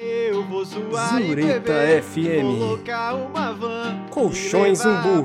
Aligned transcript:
Eu 0.00 0.44
vou 0.44 0.64
zoar 0.64 1.20
Zureta 1.20 1.72
e 1.72 2.00
beber, 2.00 2.02
FM. 2.02 2.88
Colchões 4.10 4.84
Umbu. 4.84 5.24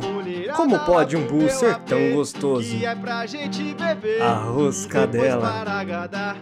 Como 0.56 0.80
pode 0.80 1.16
pro 1.16 1.36
umbu 1.36 1.50
ser 1.50 1.76
tão 1.82 2.12
gostoso? 2.14 2.76
É. 2.76 4.22
Arroz 4.22 4.86
cadela. 4.88 5.64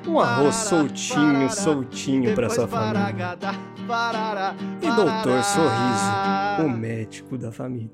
Um 0.07 0.19
arroz 0.19 0.55
soltinho, 0.55 1.49
soltinho 1.49 2.33
pra 2.33 2.49
sua 2.49 2.67
família. 2.67 3.37
E 4.81 4.87
Doutor. 4.87 5.43
Sorriso, 5.43 6.65
o 6.65 6.69
médico 6.69 7.37
da 7.37 7.51
família. 7.51 7.91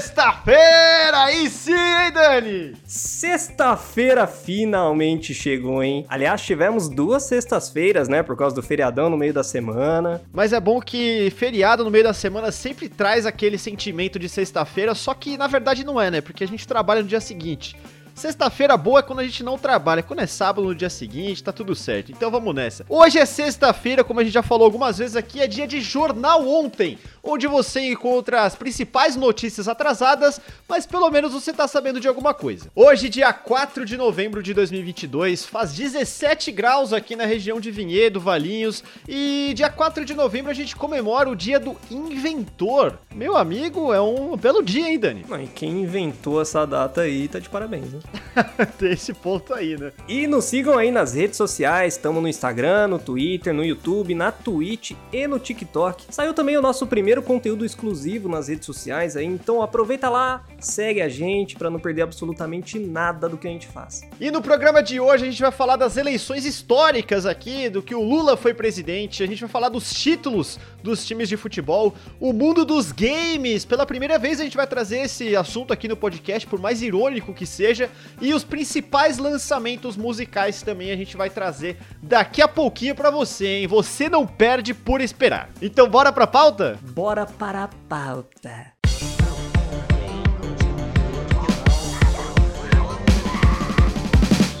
Sexta-feira! 0.00 1.24
Aí 1.24 1.50
sim, 1.50 1.72
hein, 1.72 2.12
Dani? 2.12 2.72
Sexta-feira 2.86 4.26
finalmente 4.26 5.34
chegou, 5.34 5.82
hein? 5.82 6.06
Aliás, 6.08 6.40
tivemos 6.40 6.88
duas 6.88 7.24
sextas-feiras, 7.24 8.08
né? 8.08 8.22
Por 8.22 8.36
causa 8.36 8.56
do 8.56 8.62
feriadão 8.62 9.10
no 9.10 9.16
meio 9.18 9.34
da 9.34 9.44
semana. 9.44 10.22
Mas 10.32 10.54
é 10.54 10.60
bom 10.60 10.80
que 10.80 11.30
feriado 11.36 11.84
no 11.84 11.90
meio 11.90 12.04
da 12.04 12.14
semana 12.14 12.50
sempre 12.50 12.88
traz 12.88 13.26
aquele 13.26 13.58
sentimento 13.58 14.18
de 14.18 14.28
sexta-feira, 14.28 14.94
só 14.94 15.12
que 15.12 15.36
na 15.36 15.46
verdade 15.46 15.84
não 15.84 16.00
é, 16.00 16.10
né? 16.10 16.20
Porque 16.22 16.44
a 16.44 16.48
gente 16.48 16.66
trabalha 16.66 17.02
no 17.02 17.08
dia 17.08 17.20
seguinte. 17.20 17.76
Sexta-feira 18.20 18.76
boa 18.76 18.98
é 18.98 19.02
quando 19.02 19.20
a 19.20 19.24
gente 19.24 19.42
não 19.42 19.56
trabalha, 19.56 20.02
quando 20.02 20.20
é 20.20 20.26
sábado 20.26 20.66
no 20.66 20.74
dia 20.74 20.90
seguinte, 20.90 21.42
tá 21.42 21.52
tudo 21.52 21.74
certo. 21.74 22.12
Então 22.12 22.30
vamos 22.30 22.54
nessa. 22.54 22.84
Hoje 22.86 23.18
é 23.18 23.24
sexta-feira, 23.24 24.04
como 24.04 24.20
a 24.20 24.22
gente 24.22 24.34
já 24.34 24.42
falou 24.42 24.66
algumas 24.66 24.98
vezes 24.98 25.16
aqui, 25.16 25.40
é 25.40 25.46
dia 25.46 25.66
de 25.66 25.80
Jornal 25.80 26.46
Ontem, 26.46 26.98
onde 27.22 27.46
você 27.46 27.80
encontra 27.80 28.42
as 28.42 28.54
principais 28.54 29.16
notícias 29.16 29.68
atrasadas, 29.68 30.38
mas 30.68 30.84
pelo 30.84 31.08
menos 31.10 31.32
você 31.32 31.50
tá 31.50 31.66
sabendo 31.66 31.98
de 31.98 32.08
alguma 32.08 32.34
coisa. 32.34 32.70
Hoje, 32.76 33.08
dia 33.08 33.32
4 33.32 33.86
de 33.86 33.96
novembro 33.96 34.42
de 34.42 34.52
2022, 34.52 35.46
faz 35.46 35.72
17 35.72 36.52
graus 36.52 36.92
aqui 36.92 37.16
na 37.16 37.24
região 37.24 37.58
de 37.58 37.70
Vinhedo, 37.70 38.20
Valinhos, 38.20 38.84
e 39.08 39.54
dia 39.56 39.70
4 39.70 40.04
de 40.04 40.12
novembro 40.12 40.50
a 40.50 40.54
gente 40.54 40.76
comemora 40.76 41.30
o 41.30 41.34
dia 41.34 41.58
do 41.58 41.74
inventor. 41.90 42.98
Meu 43.14 43.34
amigo, 43.34 43.94
é 43.94 44.00
um 44.02 44.36
belo 44.36 44.62
dia, 44.62 44.90
hein, 44.90 44.98
Dani? 44.98 45.24
Não, 45.26 45.42
e 45.42 45.46
quem 45.46 45.80
inventou 45.80 46.42
essa 46.42 46.66
data 46.66 47.00
aí 47.00 47.26
tá 47.26 47.38
de 47.38 47.48
parabéns, 47.48 47.90
né? 47.94 48.00
Tem 48.78 48.92
esse 48.92 49.12
ponto 49.12 49.54
aí, 49.54 49.76
né? 49.76 49.92
E 50.08 50.26
nos 50.26 50.44
sigam 50.44 50.76
aí 50.76 50.90
nas 50.90 51.14
redes 51.14 51.36
sociais, 51.36 51.94
estamos 51.94 52.22
no 52.22 52.28
Instagram, 52.28 52.88
no 52.88 52.98
Twitter, 52.98 53.52
no 53.52 53.64
YouTube, 53.64 54.14
na 54.14 54.32
Twitch 54.32 54.92
e 55.12 55.26
no 55.26 55.38
TikTok. 55.38 56.06
Saiu 56.10 56.34
também 56.34 56.56
o 56.56 56.62
nosso 56.62 56.86
primeiro 56.86 57.22
conteúdo 57.22 57.64
exclusivo 57.64 58.28
nas 58.28 58.48
redes 58.48 58.66
sociais 58.66 59.16
aí, 59.16 59.24
então 59.24 59.62
aproveita 59.62 60.08
lá, 60.08 60.44
segue 60.58 61.00
a 61.00 61.08
gente 61.08 61.56
pra 61.56 61.70
não 61.70 61.78
perder 61.78 62.02
absolutamente 62.02 62.78
nada 62.78 63.28
do 63.28 63.36
que 63.36 63.46
a 63.46 63.50
gente 63.50 63.66
faz. 63.66 64.02
E 64.20 64.30
no 64.30 64.42
programa 64.42 64.82
de 64.82 65.00
hoje 65.00 65.24
a 65.24 65.30
gente 65.30 65.42
vai 65.42 65.52
falar 65.52 65.76
das 65.76 65.96
eleições 65.96 66.44
históricas 66.44 67.26
aqui, 67.26 67.68
do 67.68 67.82
que 67.82 67.94
o 67.94 68.02
Lula 68.02 68.36
foi 68.36 68.54
presidente, 68.54 69.22
a 69.22 69.26
gente 69.26 69.40
vai 69.40 69.50
falar 69.50 69.68
dos 69.68 69.92
títulos 69.92 70.58
dos 70.82 71.04
times 71.06 71.28
de 71.28 71.36
futebol, 71.36 71.94
o 72.18 72.32
mundo 72.32 72.64
dos 72.64 72.92
games. 72.92 73.64
Pela 73.64 73.84
primeira 73.86 74.18
vez 74.18 74.40
a 74.40 74.44
gente 74.44 74.56
vai 74.56 74.66
trazer 74.66 74.98
esse 75.00 75.36
assunto 75.36 75.72
aqui 75.72 75.86
no 75.88 75.96
podcast, 75.96 76.46
por 76.46 76.58
mais 76.58 76.82
irônico 76.82 77.34
que 77.34 77.46
seja, 77.46 77.90
e 78.20 78.34
os 78.34 78.44
principais 78.44 79.18
lançamentos 79.18 79.96
musicais 79.96 80.62
também 80.62 80.90
a 80.90 80.96
gente 80.96 81.16
vai 81.16 81.30
trazer 81.30 81.78
daqui 82.02 82.42
a 82.42 82.48
pouquinho 82.48 82.94
pra 82.94 83.10
você, 83.10 83.46
hein? 83.46 83.66
Você 83.66 84.08
não 84.08 84.26
perde 84.26 84.74
por 84.74 85.00
esperar. 85.00 85.50
Então 85.60 85.88
bora 85.88 86.12
pra 86.12 86.26
pauta? 86.26 86.78
Bora 86.82 87.26
para 87.26 87.64
a 87.64 87.68
pauta. 87.88 88.72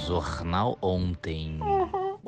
Jornal 0.06 0.76
Ontem. 0.82 1.60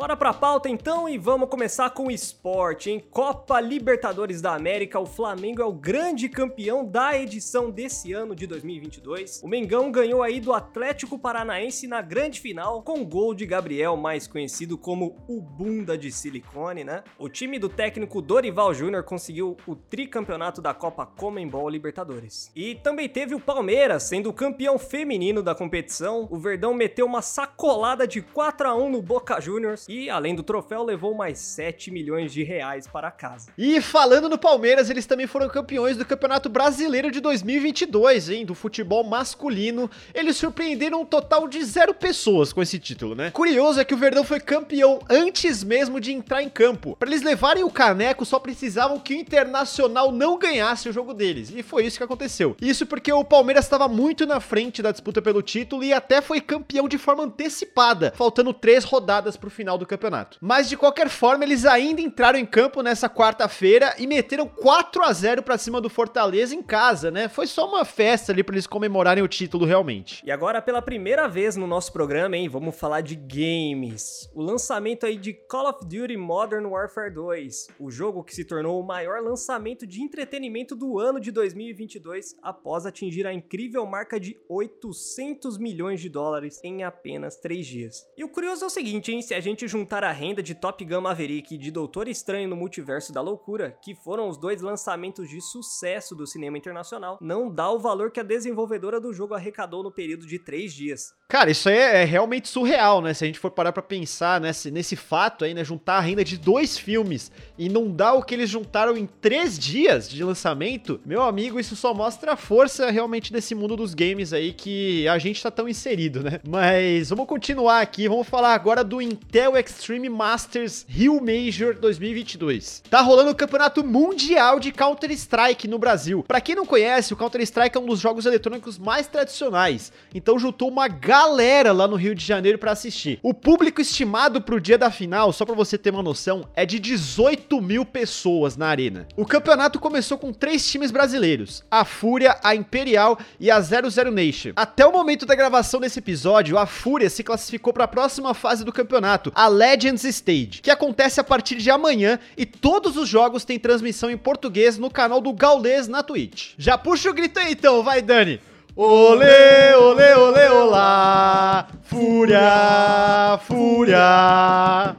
Bora 0.03 0.17
pra 0.17 0.35
pauta 0.35 0.69
então 0.69 1.09
e 1.09 1.17
vamos 1.17 1.49
começar 1.49 1.89
com 1.91 2.09
o 2.09 2.11
esporte, 2.11 2.91
em 2.91 2.99
Copa 2.99 3.61
Libertadores 3.61 4.43
da 4.43 4.53
América, 4.53 4.99
o 4.99 5.07
Flamengo 5.07 5.63
é 5.63 5.65
o 5.65 5.73
grande 5.73 6.29
campeão 6.29 6.85
da 6.85 7.17
edição 7.17 7.71
desse 7.71 8.13
ano 8.13 8.35
de 8.35 8.45
2022. 8.49 9.41
O 9.45 9.49
Mengão 9.49 9.93
ganhou 9.93 10.21
aí 10.21 10.41
do 10.41 10.53
Atlético 10.53 11.17
Paranaense 11.17 11.87
na 11.87 12.03
grande 12.03 12.41
final 12.41 12.83
com 12.83 13.05
gol 13.05 13.33
de 13.33 13.47
Gabriel, 13.47 13.97
mais 13.97 14.27
conhecido 14.27 14.77
como 14.77 15.25
o 15.29 15.41
bunda 15.41 15.97
de 15.97 16.11
silicone, 16.11 16.83
né? 16.83 17.05
O 17.17 17.29
time 17.29 17.57
do 17.57 17.69
técnico 17.69 18.21
Dorival 18.21 18.75
Júnior 18.75 19.05
conseguiu 19.05 19.57
o 19.69 19.77
tricampeonato 19.77 20.61
da 20.61 20.75
Copa 20.75 21.07
Comembol 21.07 21.69
Libertadores. 21.69 22.51
E 22.57 22.75
também 22.75 23.09
teve 23.09 23.37
o 23.37 23.41
Palmeiras 23.41 24.03
sendo 24.03 24.31
o 24.31 24.33
campeão 24.33 24.81
feminino 24.81 25.45
da 25.45 25.55
competição. 25.55 26.27
O 26.29 26.41
Verdão 26.41 26.75
meteu 26.75 27.07
uma 27.07 27.23
sacolada 27.23 28.05
de 28.05 28.21
4 28.21 28.67
a 28.67 28.75
1 28.75 28.91
no 28.91 29.01
Boca 29.01 29.41
Juniors 29.41 29.92
além 30.09 30.35
do 30.35 30.43
troféu, 30.43 30.83
levou 30.83 31.15
mais 31.15 31.39
7 31.39 31.91
milhões 31.91 32.33
de 32.33 32.43
reais 32.43 32.87
para 32.87 33.11
casa. 33.11 33.51
E 33.57 33.81
falando 33.81 34.29
no 34.29 34.39
Palmeiras, 34.39 34.91
eles 34.91 35.07
também 35.07 35.27
foram 35.27 35.49
campeões 35.49 35.97
do 35.97 36.05
Campeonato 36.05 36.49
Brasileiro 36.49 37.11
de 37.11 37.21
2022, 37.21 38.29
hein? 38.31 38.45
Do 38.45 38.55
futebol 38.55 39.05
masculino. 39.05 39.91
Eles 40.15 40.37
surpreenderam 40.37 41.03
um 41.03 41.07
total 41.07 41.49
de 41.49 41.63
zero 41.65 41.95
pessoas 41.95 42.53
com 42.53 42.63
esse 42.63 42.79
título, 42.79 43.15
né? 43.15 43.31
Curioso 43.31 43.81
é 43.81 43.85
que 43.85 43.95
o 43.95 43.97
Verdão 43.97 44.25
foi 44.25 44.41
campeão 44.41 45.01
antes 45.09 45.65
mesmo 45.65 46.01
de 46.01 46.13
entrar 46.13 46.43
em 46.43 46.49
campo. 46.49 46.97
Para 46.97 47.09
eles 47.09 47.23
levarem 47.23 47.65
o 47.65 47.71
caneco, 47.71 48.25
só 48.25 48.39
precisavam 48.39 48.99
que 48.99 49.15
o 49.15 49.19
Internacional 49.19 50.13
não 50.13 50.39
ganhasse 50.39 50.89
o 50.89 50.93
jogo 50.93 51.15
deles. 51.15 51.53
E 51.55 51.63
foi 51.63 51.87
isso 51.87 51.99
que 51.99 52.05
aconteceu. 52.05 52.57
Isso 52.61 52.87
porque 52.87 53.13
o 53.13 53.25
Palmeiras 53.25 53.65
estava 53.65 53.89
muito 53.89 54.27
na 54.27 54.41
frente 54.41 54.83
da 54.83 54.93
disputa 54.93 55.21
pelo 55.21 55.43
título 55.43 55.85
e 55.85 55.93
até 55.93 56.21
foi 56.21 56.41
campeão 56.41 56.89
de 56.89 56.99
forma 56.99 57.25
antecipada, 57.25 58.13
faltando 58.17 58.53
três 58.53 58.85
rodadas 58.85 59.37
pro 59.37 59.51
final 59.51 59.72
do 59.79 59.87
campeonato. 59.87 60.39
Mas 60.41 60.69
de 60.69 60.77
qualquer 60.77 61.09
forma, 61.09 61.45
eles 61.45 61.65
ainda 61.65 62.01
entraram 62.01 62.39
em 62.39 62.47
campo 62.47 62.83
nessa 62.83 63.09
quarta-feira 63.09 63.95
e 63.99 64.07
meteram 64.07 64.47
4 64.47 65.03
a 65.03 65.13
0 65.13 65.43
para 65.43 65.59
cima 65.59 65.81
do 65.81 65.91
Fortaleza 65.91 66.55
em 66.55 66.63
casa, 66.63 67.11
né? 67.11 67.29
Foi 67.29 67.47
só 67.47 67.69
uma 67.69 67.85
festa 67.85 68.33
ali 68.33 68.43
para 68.43 68.55
eles 68.55 68.67
comemorarem 68.67 69.23
o 69.23 69.29
título 69.29 69.65
realmente. 69.65 70.23
E 70.25 70.31
agora, 70.31 70.63
pela 70.63 70.83
primeira 70.83 71.29
vez 71.29 71.57
no 71.57 71.67
nosso 71.67 71.93
programa, 71.93 72.37
hein, 72.37 72.49
vamos 72.49 72.79
falar 72.79 73.01
de 73.01 73.15
games. 73.17 74.31
O 74.35 74.43
lançamento 74.43 75.07
aí 75.07 75.17
de 75.17 75.33
Call 75.33 75.69
of 75.69 75.81
Duty 75.85 76.17
Modern 76.17 76.67
Warfare 76.67 77.13
2, 77.13 77.69
o 77.79 77.91
jogo 77.91 78.25
que 78.25 78.35
se 78.35 78.45
tornou 78.45 78.81
o 78.81 78.87
maior 78.87 79.23
lançamento 79.23 79.87
de 79.87 80.03
entretenimento 80.03 80.75
do 80.75 80.99
ano 80.99 81.21
de 81.21 81.31
2022, 81.31 82.37
após 82.43 82.87
atingir 82.87 83.27
a 83.27 83.33
incrível 83.33 83.85
marca 83.87 84.19
de 84.19 84.37
800 84.49 85.59
milhões 85.59 86.01
de 86.01 86.09
dólares 86.09 86.61
em 86.63 86.83
apenas 86.83 87.37
3 87.37 87.67
dias. 87.67 88.07
E 88.17 88.25
o 88.25 88.29
curioso 88.29 88.65
é 88.65 88.67
o 88.67 88.71
seguinte, 88.71 89.13
hein, 89.13 89.23
se 89.23 89.35
a 89.35 89.41
gente 89.41 89.62
juntar 89.69 90.05
a 90.05 90.13
renda 90.13 90.43
de 90.43 90.55
Top 90.55 90.85
Gun 90.85 91.01
Maverick 91.01 91.55
e 91.55 91.59
de 91.59 91.71
Doutor 91.71 92.09
Estranho 92.09 92.49
no 92.49 92.57
Multiverso 92.57 93.13
da 93.13 93.21
Loucura, 93.21 93.77
que 93.83 93.95
foram 93.95 94.29
os 94.29 94.37
dois 94.37 94.61
lançamentos 94.61 95.29
de 95.29 95.41
sucesso 95.41 96.15
do 96.15 96.27
cinema 96.27 96.59
internacional, 96.59 97.19
não 97.21 97.51
dá 97.51 97.71
o 97.71 97.79
valor 97.79 98.11
que 98.11 98.21
a 98.21 98.23
desenvolvedora 98.25 99.01
do 99.01 99.13
jogo 99.13 99.35
arrecadou 99.35 99.83
no 99.83 99.93
período 99.93 100.27
de 100.27 100.39
3 100.39 100.73
dias. 100.73 101.15
Cara, 101.33 101.51
isso 101.51 101.71
aí 101.71 101.79
é, 101.79 102.03
é 102.03 102.05
realmente 102.05 102.47
surreal, 102.47 103.01
né? 103.01 103.15
Se 103.15 103.25
a 103.25 103.27
gente 103.27 103.39
for 103.39 103.51
parar 103.51 103.73
pra 103.73 103.83
pensar 103.83 104.39
nesse, 104.39 104.71
nesse 104.71 104.95
fato 104.95 105.47
aí, 105.47 105.55
né? 105.55 105.65
Juntar 105.65 105.95
a 105.95 106.01
renda 106.01 106.23
de 106.23 106.37
dois 106.37 106.77
filmes 106.77 107.33
e 107.57 107.71
não 107.71 107.91
dar 107.91 108.13
o 108.13 108.23
que 108.23 108.35
eles 108.35 108.51
juntaram 108.51 108.99
em 108.99 109.07
três 109.07 109.59
dias 109.59 110.11
de 110.11 110.23
lançamento, 110.23 111.01
meu 111.07 111.23
amigo, 111.23 111.59
isso 111.59 111.75
só 111.75 111.95
mostra 111.95 112.35
a 112.35 112.37
força 112.37 112.91
realmente 112.91 113.33
desse 113.33 113.55
mundo 113.55 113.77
dos 113.77 113.95
games 113.95 114.35
aí 114.35 114.53
que 114.53 115.09
a 115.09 115.17
gente 115.17 115.43
tá 115.43 115.51
tão 115.51 115.67
inserido, 115.67 116.23
né? 116.23 116.39
Mas 116.47 117.09
vamos 117.09 117.27
continuar 117.27 117.81
aqui, 117.81 118.07
vamos 118.07 118.29
falar 118.29 118.53
agora 118.53 118.85
do 118.85 119.01
Intel 119.01 119.57
Extreme 119.57 120.11
Masters 120.11 120.85
Rio 120.87 121.19
Major 121.19 121.75
2022. 121.75 122.83
Tá 122.91 123.01
rolando 123.01 123.31
o 123.31 123.35
campeonato 123.35 123.83
mundial 123.83 124.61
de 124.61 124.71
Counter-Strike 124.71 125.67
no 125.67 125.79
Brasil. 125.79 126.23
Pra 126.29 126.43
quem 126.43 126.55
não 126.55 126.67
conhece, 126.67 127.15
o 127.15 127.17
Counter-Strike 127.17 127.75
é 127.75 127.81
um 127.81 127.87
dos 127.87 128.01
jogos 128.01 128.27
eletrônicos 128.27 128.77
mais 128.77 129.07
tradicionais, 129.07 129.91
então 130.15 130.39
juntou 130.39 130.69
uma 130.69 130.89
galera 130.89 131.22
lá 131.27 131.87
no 131.87 131.97
Rio 131.97 132.15
de 132.15 132.25
Janeiro 132.25 132.59
pra 132.59 132.73
assistir. 132.73 133.19
O 133.23 133.33
público 133.33 133.81
estimado 133.81 134.41
pro 134.41 134.61
dia 134.61 134.79
da 134.79 134.91
final, 134.91 135.33
só 135.33 135.45
pra 135.45 135.55
você 135.55 135.79
ter 135.79 135.91
uma 135.91 136.03
noção, 136.03 136.49
é 136.55 136.67
de 136.67 136.79
18 136.79 137.61
mil 137.61 137.85
pessoas 137.85 138.57
na 138.57 138.67
arena. 138.67 139.07
O 139.17 139.27
campeonato 139.27 139.79
começou 139.79 140.19
com 140.19 140.33
três 140.33 140.69
times 140.71 140.91
brasileiros: 140.91 141.63
a 141.71 141.85
Fúria, 141.85 142.39
a 142.43 142.55
Imperial 142.55 143.19
e 143.39 143.51
a 143.51 143.61
00 143.61 144.11
Nation. 144.11 144.53
Até 144.57 144.87
o 144.87 144.93
momento 144.93 145.27
da 145.27 145.35
gravação 145.35 145.81
desse 145.81 145.99
episódio, 145.99 146.59
a 146.59 146.67
Fúria 146.67 147.11
se 147.11 147.23
classificou 147.23 147.73
para 147.73 147.85
a 147.85 147.89
próxima 147.89 148.35
fase 148.35 148.65
do 148.65 148.73
campeonato, 148.73 149.33
a 149.35 149.49
Legends 149.49 150.05
Stage, 150.05 150.61
que 150.63 150.71
acontece 150.71 151.21
a 151.21 151.25
partir 151.25 151.57
de 151.57 151.71
amanhã 151.71 152.19
e 152.37 152.47
todos 152.47 152.97
os 152.97 153.09
jogos 153.09 153.45
têm 153.45 153.59
transmissão 153.59 154.11
em 154.11 154.17
português 154.17 154.79
no 154.79 154.91
canal 154.91 155.21
do 155.21 155.33
Gaulês 155.33 155.89
na 155.89 156.03
Twitch. 156.03 156.55
Já 156.59 156.79
puxa 156.79 157.11
o 157.11 157.15
grito 157.15 157.39
aí 157.39 157.53
então, 157.53 157.83
vai 157.83 158.01
Dani. 158.01 158.41
Olê, 158.75 159.77
olê, 159.77 160.15
olê, 160.17 160.49
olá, 160.49 161.67
fúria, 161.83 163.39
fúria. 163.47 164.97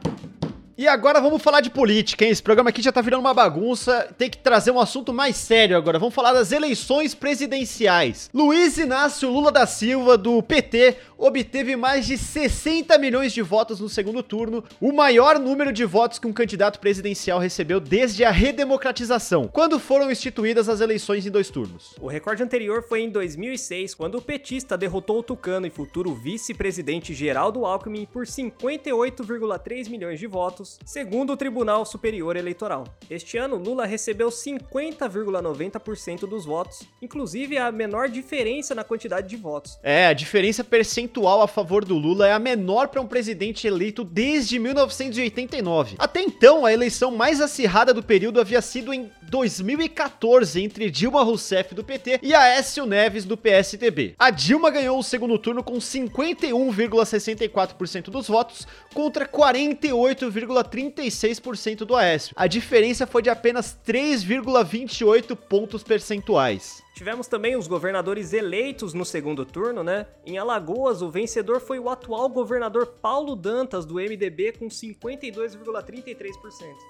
E 0.76 0.88
agora 0.88 1.22
vamos 1.22 1.44
falar 1.44 1.62
de 1.62 1.70
política, 1.70 2.26
hein? 2.26 2.32
Esse 2.32 2.42
programa 2.42 2.72
aqui 2.72 2.82
já 2.82 2.92
tá 2.92 3.00
virando 3.00 3.20
uma 3.20 3.34
bagunça, 3.34 4.12
tem 4.18 4.28
que 4.28 4.40
trazer 4.40 4.72
um 4.72 4.80
assunto 4.80 5.14
mais 5.14 5.36
sério 5.36 5.78
agora. 5.78 6.00
Vamos 6.00 6.16
falar 6.16 6.34
das 6.34 6.52
eleições 6.52 7.14
presidenciais. 7.14 8.28
Luiz 8.34 8.80
Inácio 8.80 9.30
Lula 9.30 9.52
da 9.52 9.68
Silva, 9.68 10.18
do 10.18 10.42
PT, 10.42 10.98
obteve 11.16 11.76
mais 11.76 12.08
de 12.08 12.18
60 12.18 12.98
milhões 12.98 13.32
de 13.32 13.42
votos 13.44 13.80
no 13.80 13.88
segundo 13.88 14.24
turno, 14.24 14.64
o 14.82 14.92
maior 14.92 15.38
número 15.38 15.72
de 15.72 15.86
votos 15.86 16.18
que 16.18 16.26
um 16.26 16.34
candidato 16.34 16.80
presidencial 16.80 17.38
recebeu 17.38 17.80
desde 17.80 18.26
a 18.26 18.32
redemocratização, 18.32 19.48
quando 19.48 19.80
foram 19.80 20.10
instituídas 20.12 20.68
as 20.68 20.82
eleições 20.82 21.24
em 21.24 21.30
dois 21.30 21.52
turnos. 21.52 21.94
O 22.02 22.08
recorde 22.08 22.42
anterior 22.42 22.84
foi 22.84 23.02
em 23.02 23.12
2006, 23.12 23.94
quando 23.94 24.18
o 24.18 24.22
petista 24.22 24.76
derrotou 24.76 25.20
o 25.20 25.24
tucano 25.24 25.68
e 25.68 25.70
futuro 25.70 26.16
vice-presidente 26.16 27.14
Geraldo 27.14 27.64
Alckmin 27.64 28.08
por 28.12 28.26
58,3 28.26 29.88
milhões 29.88 30.20
de 30.20 30.26
votos, 30.26 30.63
segundo 30.86 31.34
o 31.34 31.38
Tribunal 31.38 31.86
Superior 31.86 32.36
Eleitoral. 32.36 32.86
Este 33.10 33.38
ano, 33.38 33.56
Lula 33.56 33.86
recebeu 33.86 34.30
50,90% 34.30 36.28
dos 36.28 36.46
votos, 36.46 36.84
inclusive 37.02 37.58
a 37.58 37.72
menor 37.72 38.10
diferença 38.10 38.74
na 38.74 38.84
quantidade 38.84 39.28
de 39.28 39.36
votos. 39.36 39.78
É, 39.84 40.08
a 40.08 40.14
diferença 40.14 40.64
percentual 40.64 41.42
a 41.42 41.48
favor 41.48 41.86
do 41.86 41.96
Lula 41.96 42.28
é 42.28 42.34
a 42.34 42.40
menor 42.40 42.88
para 42.88 43.02
um 43.02 43.08
presidente 43.08 43.68
eleito 43.68 44.04
desde 44.04 44.60
1989. 44.60 45.96
Até 45.98 46.22
então, 46.22 46.66
a 46.66 46.74
eleição 46.74 47.12
mais 47.12 47.42
acirrada 47.42 47.94
do 47.94 48.04
período 48.04 48.40
havia 48.40 48.62
sido 48.62 48.94
em 48.94 49.12
2014 49.34 50.62
entre 50.62 50.90
Dilma 50.92 51.24
Rousseff 51.24 51.74
do 51.74 51.84
PT 51.84 52.20
e 52.22 52.36
Aécio 52.36 52.86
Neves 52.86 53.26
do 53.26 53.36
PSDB. 53.36 54.14
A 54.20 54.30
Dilma 54.30 54.70
ganhou 54.70 55.00
o 55.00 55.04
segundo 55.04 55.40
turno 55.40 55.64
com 55.64 55.80
51,64% 55.80 58.12
dos 58.12 58.28
votos 58.28 58.68
contra 58.94 59.28
48,36% 59.28 61.78
do 61.78 61.96
Aécio. 61.96 62.36
A 62.36 62.46
diferença 62.46 63.08
foi 63.08 63.24
de 63.24 63.32
apenas 63.32 63.76
3,28 63.84 65.36
pontos 65.36 65.82
percentuais. 65.82 66.84
Tivemos 66.94 67.28
também 67.28 67.56
os 67.56 67.68
governadores 67.68 68.34
eleitos 68.34 68.94
no 68.94 69.04
segundo 69.04 69.44
turno, 69.46 69.84
né? 69.84 70.06
Em 70.24 70.38
Alagoas, 70.38 71.02
o 71.02 71.10
vencedor 71.10 71.60
foi 71.60 71.80
o 71.80 71.90
atual 71.90 72.30
governador 72.30 72.86
Paulo 73.02 73.36
Dantas, 73.36 73.84
do 73.84 73.96
MDB, 73.96 74.52
com 74.60 74.68
52,33%. 74.68 76.36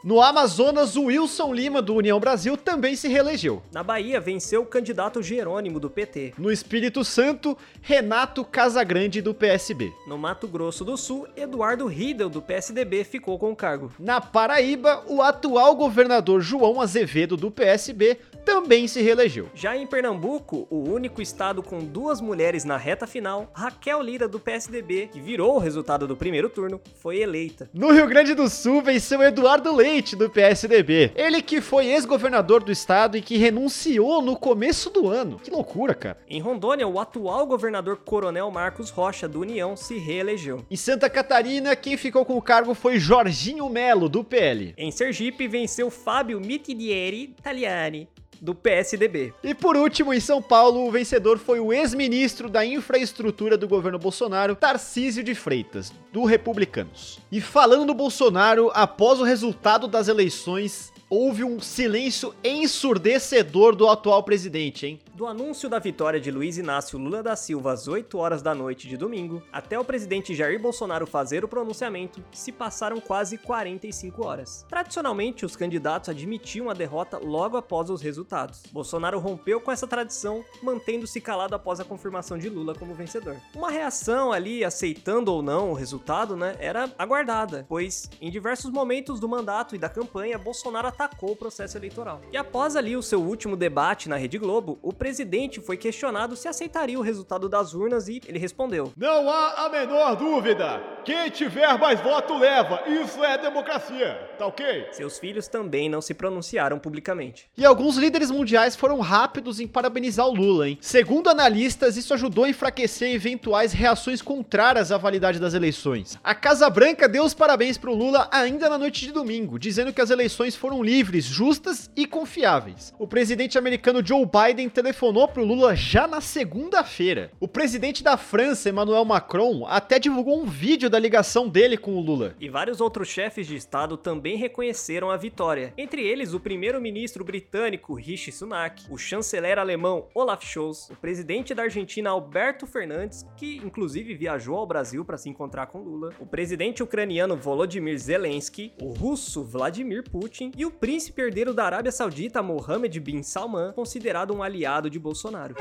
No 0.04 0.22
Amazonas, 0.22 0.98
o 0.98 1.06
Wilson 1.06 1.54
Lima, 1.54 1.82
do 1.82 1.96
União 1.96 2.20
Brasil, 2.20 2.58
também 2.58 2.98
se 2.98 3.08
reelegeu. 3.08 3.64
Na 3.72 3.82
Bahia, 3.82 4.20
venceu 4.20 4.64
o 4.64 4.66
candidato 4.66 5.24
Jerônimo, 5.24 5.80
do 5.80 5.90
PT. 5.90 6.34
No 6.38 6.52
Espírito 6.52 7.06
Santo, 7.06 7.58
Renato 7.82 8.44
Casagrande, 8.44 9.22
do 9.22 9.34
PSB. 9.34 9.94
No 10.06 10.18
Mato 10.18 10.50
Grosso 10.50 10.84
do 10.84 10.98
Sul, 10.98 11.26
Eduardo 11.38 11.88
Riedel, 11.88 12.30
do 12.30 12.42
PSDB, 12.42 13.06
ficou 13.06 13.40
com 13.40 13.54
o 13.54 13.56
cargo. 13.56 13.94
Na 13.98 14.20
Paraíba, 14.20 15.02
o 15.08 15.22
atual 15.22 15.76
governador 15.78 16.42
João 16.42 16.82
Azevedo, 16.82 17.38
do 17.38 17.50
PSB, 17.50 18.18
também 18.44 18.88
se 18.88 19.02
reelegeu. 19.02 19.50
Já 19.56 19.78
em 19.78 19.88
Pernambuco, 19.94 20.66
o 20.72 20.90
único 20.92 21.22
estado 21.22 21.62
com 21.62 21.78
duas 21.78 22.19
mulheres 22.19 22.66
na 22.66 22.78
reta 22.78 23.06
final, 23.06 23.51
Raquel 23.54 24.01
Lira 24.01 24.28
do 24.28 24.40
PSDB, 24.40 25.07
que 25.12 25.22
virou 25.22 25.56
o 25.56 25.60
resultado 25.60 26.07
do 26.07 26.18
primeiro 26.18 26.50
turno, 26.50 26.81
foi 26.95 27.19
eleita. 27.19 27.69
No 27.72 27.92
Rio 27.92 28.07
Grande 28.07 28.34
do 28.34 28.50
Sul 28.50 28.81
venceu 28.81 29.22
Eduardo 29.22 29.72
Leite 29.72 30.16
do 30.16 30.31
PSDB. 30.31 31.12
Ele 31.13 31.44
que 31.44 31.62
foi 31.62 31.86
ex-governador 31.86 32.63
do 32.63 32.72
estado 32.72 33.18
e 33.18 33.22
que 33.22 33.38
renunciou 33.38 34.19
no 34.19 34.36
começo 34.36 34.90
do 34.90 35.07
ano. 35.07 35.38
Que 35.38 35.51
loucura, 35.51 35.94
cara. 35.94 36.18
Em 36.28 36.42
Rondônia, 36.42 36.88
o 36.88 37.00
atual 37.00 37.46
governador 37.46 37.98
Coronel 37.98 38.50
Marcos 38.50 38.89
Rocha 38.89 39.28
do 39.28 39.42
União 39.42 39.78
se 39.78 40.00
reelegeu. 40.00 40.66
Em 40.72 40.75
Santa 40.75 41.07
Catarina, 41.07 41.75
quem 41.75 41.98
ficou 41.98 42.25
com 42.25 42.36
o 42.36 42.42
cargo 42.42 42.74
foi 42.74 42.98
Jorginho 42.98 43.69
Melo 43.69 44.10
do 44.10 44.24
PL. 44.24 44.74
Em 44.75 44.89
Sergipe, 44.89 45.48
venceu 45.48 45.92
Fábio 45.92 46.42
Mitidieri 46.42 47.36
Tagliani 47.44 48.10
do 48.44 48.54
PSDB. 48.54 49.34
E 49.42 49.56
por 49.56 49.78
último, 49.78 50.13
em 50.13 50.19
São 50.19 50.42
Paulo, 50.42 50.86
o 50.86 50.92
vencedor 50.92 51.40
foi 51.40 51.62
o 51.62 51.72
ex-ministro 51.72 52.50
da 52.50 52.66
Infraestrutura 52.66 53.57
do 53.57 53.69
governo 53.69 53.98
Bolsonaro, 53.98 54.54
Tarcísio 54.54 55.24
de 55.24 55.34
Freitas, 55.34 55.94
do 56.12 56.25
Republicanos. 56.25 57.19
E 57.31 57.40
falando 57.40 57.86
do 57.86 57.94
Bolsonaro, 57.94 58.69
após 58.74 59.22
o 59.22 59.24
resultado 59.24 59.88
das 59.88 60.10
eleições, 60.10 60.93
houve 61.15 61.44
um 61.44 61.60
silêncio 61.60 62.33
ensurdecedor 62.44 63.75
do 63.75 63.88
atual 63.88 64.24
presidente, 64.24 64.88
hein? 64.88 65.00
Do 65.13 65.27
anúncio 65.27 65.69
da 65.69 65.77
vitória 65.77 66.19
de 66.19 66.31
Luiz 66.31 66.57
Inácio 66.57 66.98
Lula 66.98 67.21
da 67.21 67.36
Silva 67.36 67.71
às 67.71 67.88
8 67.88 68.18
horas 68.18 68.42
da 68.42 68.56
noite 68.56 68.88
de 68.88 68.98
domingo, 68.98 69.44
até 69.54 69.77
o 69.77 69.86
presidente 69.86 70.33
Jair 70.33 70.60
Bolsonaro 70.60 71.06
fazer 71.06 71.45
o 71.45 71.48
pronunciamento, 71.48 72.24
se 72.31 72.51
passaram 72.51 73.00
quase 73.00 73.38
45 73.38 74.25
horas. 74.25 74.65
Tradicionalmente, 74.68 75.45
os 75.45 75.56
candidatos 75.56 76.10
admitiam 76.10 76.68
a 76.68 76.74
derrota 76.74 77.19
logo 77.19 77.57
após 77.57 77.92
os 77.92 78.01
resultados. 78.01 78.63
Bolsonaro 78.71 79.19
rompeu 79.19 79.62
com 79.62 79.71
essa 79.71 79.86
tradição, 79.86 80.44
mantendo-se 80.63 81.21
calado 81.21 81.54
após 81.54 81.80
a 81.80 81.86
confirmação 81.86 82.39
de 82.39 82.50
Lula 82.50 82.74
como 82.74 82.95
vencedor. 82.95 83.36
Uma 83.56 83.69
reação 83.69 84.31
ali, 84.31 84.65
aceitando 84.65 85.31
ou 85.31 85.44
não 85.44 85.69
o 85.69 85.75
resultado, 85.75 86.36
né, 86.36 86.56
era 86.60 86.92
aguardada, 86.98 87.68
pois 87.69 88.10
em 88.19 88.31
diversos 88.31 88.71
momentos 88.71 89.19
do 89.19 89.30
mandato 89.30 89.75
e 89.75 89.77
da 89.77 89.89
campanha, 89.89 90.39
Bolsonaro 90.39 90.88
o 91.08 91.36
processo 91.36 91.78
eleitoral. 91.78 92.22
E 92.32 92.38
após 92.38 92.76
ali 92.76 92.96
o 92.96 93.02
seu 93.02 93.22
último 93.22 93.56
debate 93.56 94.10
na 94.10 94.16
Rede 94.16 94.38
Globo, 94.38 94.78
o 94.82 94.94
presidente 94.94 95.62
foi 95.62 95.78
questionado 95.78 96.36
se 96.36 96.48
aceitaria 96.48 96.98
o 96.98 97.02
resultado 97.02 97.50
das 97.50 97.74
urnas 97.74 98.08
e 98.08 98.22
ele 98.28 98.40
respondeu: 98.40 98.92
Não 98.96 99.30
há 99.30 99.66
a 99.66 99.70
menor 99.70 100.16
dúvida. 100.16 100.82
Quem 101.06 101.30
tiver 101.30 101.78
mais 101.78 102.00
voto 102.00 102.38
leva. 102.38 102.84
Isso 102.88 103.24
é 103.24 103.38
democracia. 103.38 104.30
Tá 104.38 104.48
ok? 104.48 104.88
Seus 104.92 105.20
filhos 105.20 105.48
também 105.48 105.90
não 105.90 106.02
se 106.02 106.14
pronunciaram 106.14 106.80
publicamente. 106.80 107.50
E 107.58 107.66
alguns 107.66 107.98
líderes 107.98 108.32
mundiais 108.32 108.76
foram 108.76 109.00
rápidos 109.00 109.60
em 109.60 109.68
parabenizar 109.68 110.28
o 110.28 110.34
Lula, 110.34 110.70
hein? 110.70 110.78
Segundo 110.82 111.30
analistas, 111.30 111.98
isso 111.98 112.14
ajudou 112.14 112.46
a 112.46 112.50
enfraquecer 112.50 113.14
eventuais 113.14 113.74
reações 113.74 114.22
contrárias 114.22 114.92
à 114.92 114.98
validade 114.98 115.40
das 115.40 115.54
eleições. 115.54 116.18
A 116.24 116.34
Casa 116.34 116.70
Branca 116.70 117.08
deu 117.08 117.24
os 117.24 117.34
parabéns 117.34 117.78
pro 117.78 117.94
Lula 117.94 118.30
ainda 118.32 118.70
na 118.70 118.78
noite 118.78 119.02
de 119.06 119.12
domingo, 119.12 119.60
dizendo 119.60 119.92
que 119.92 120.02
as 120.02 120.10
eleições 120.10 120.56
foram 120.56 120.82
livres, 120.82 120.93
justas 121.01 121.90
e 121.95 122.06
confiáveis. 122.06 122.94
O 123.00 123.07
presidente 123.07 123.57
americano 123.57 124.06
Joe 124.06 124.25
Biden 124.25 124.69
telefonou 124.69 125.28
pro 125.28 125.44
Lula 125.44 125.75
já 125.75 126.07
na 126.07 126.22
segunda-feira. 126.22 127.31
O 127.40 127.48
presidente 127.48 128.04
da 128.04 128.18
França, 128.18 128.69
Emmanuel 128.69 129.06
Macron, 129.06 129.66
até 129.68 129.98
divulgou 129.98 130.42
um 130.42 130.45
vídeo 130.45 130.90
da 130.90 131.00
ligação 131.00 131.48
dele 131.48 131.78
com 131.78 131.95
o 131.95 132.01
Lula. 132.01 132.36
E 132.40 132.50
vários 132.50 132.81
outros 132.81 133.07
chefes 133.07 133.48
de 133.48 133.56
estado 133.56 133.98
também 133.98 134.36
reconheceram 134.36 135.10
a 135.10 135.18
vitória. 135.18 135.74
Entre 135.78 136.01
eles, 136.01 136.34
o 136.34 136.40
primeiro-ministro 136.40 137.24
britânico 137.24 137.94
Rishi 137.94 138.32
Sunak, 138.32 138.84
o 138.89 138.98
chanceler 138.98 139.58
alemão 139.58 140.08
Olaf 140.13 140.44
Scholz, 140.46 140.89
o 140.89 140.96
presidente 140.96 141.53
da 141.53 141.63
Argentina 141.63 142.10
Alberto 142.10 142.68
Fernandes, 142.68 143.25
que 143.38 143.58
inclusive 143.58 144.13
viajou 144.13 144.58
ao 144.58 144.68
Brasil 144.68 145.06
para 145.06 145.18
se 145.18 145.29
encontrar 145.29 145.68
com 145.68 145.79
Lula, 145.79 146.13
o 146.20 146.25
presidente 146.25 146.84
ucraniano 146.84 147.36
Volodymyr 147.36 147.98
Zelensky, 147.98 148.74
o 148.82 148.89
russo 148.89 149.44
Vladimir 149.44 150.03
Putin 150.03 150.51
e 150.58 150.65
o 150.65 150.72
príncipe 150.74 151.22
herdeiro 151.22 151.53
da 151.53 151.65
Arábia 151.65 151.92
Saudita 151.92 152.42
Mohammed 152.42 153.00
bin 153.00 153.24
Salman, 153.24 153.72
considerado 153.74 154.34
um 154.34 154.44
aliado 154.44 154.89
de 154.89 155.00
Bolsonaro. 155.00 155.56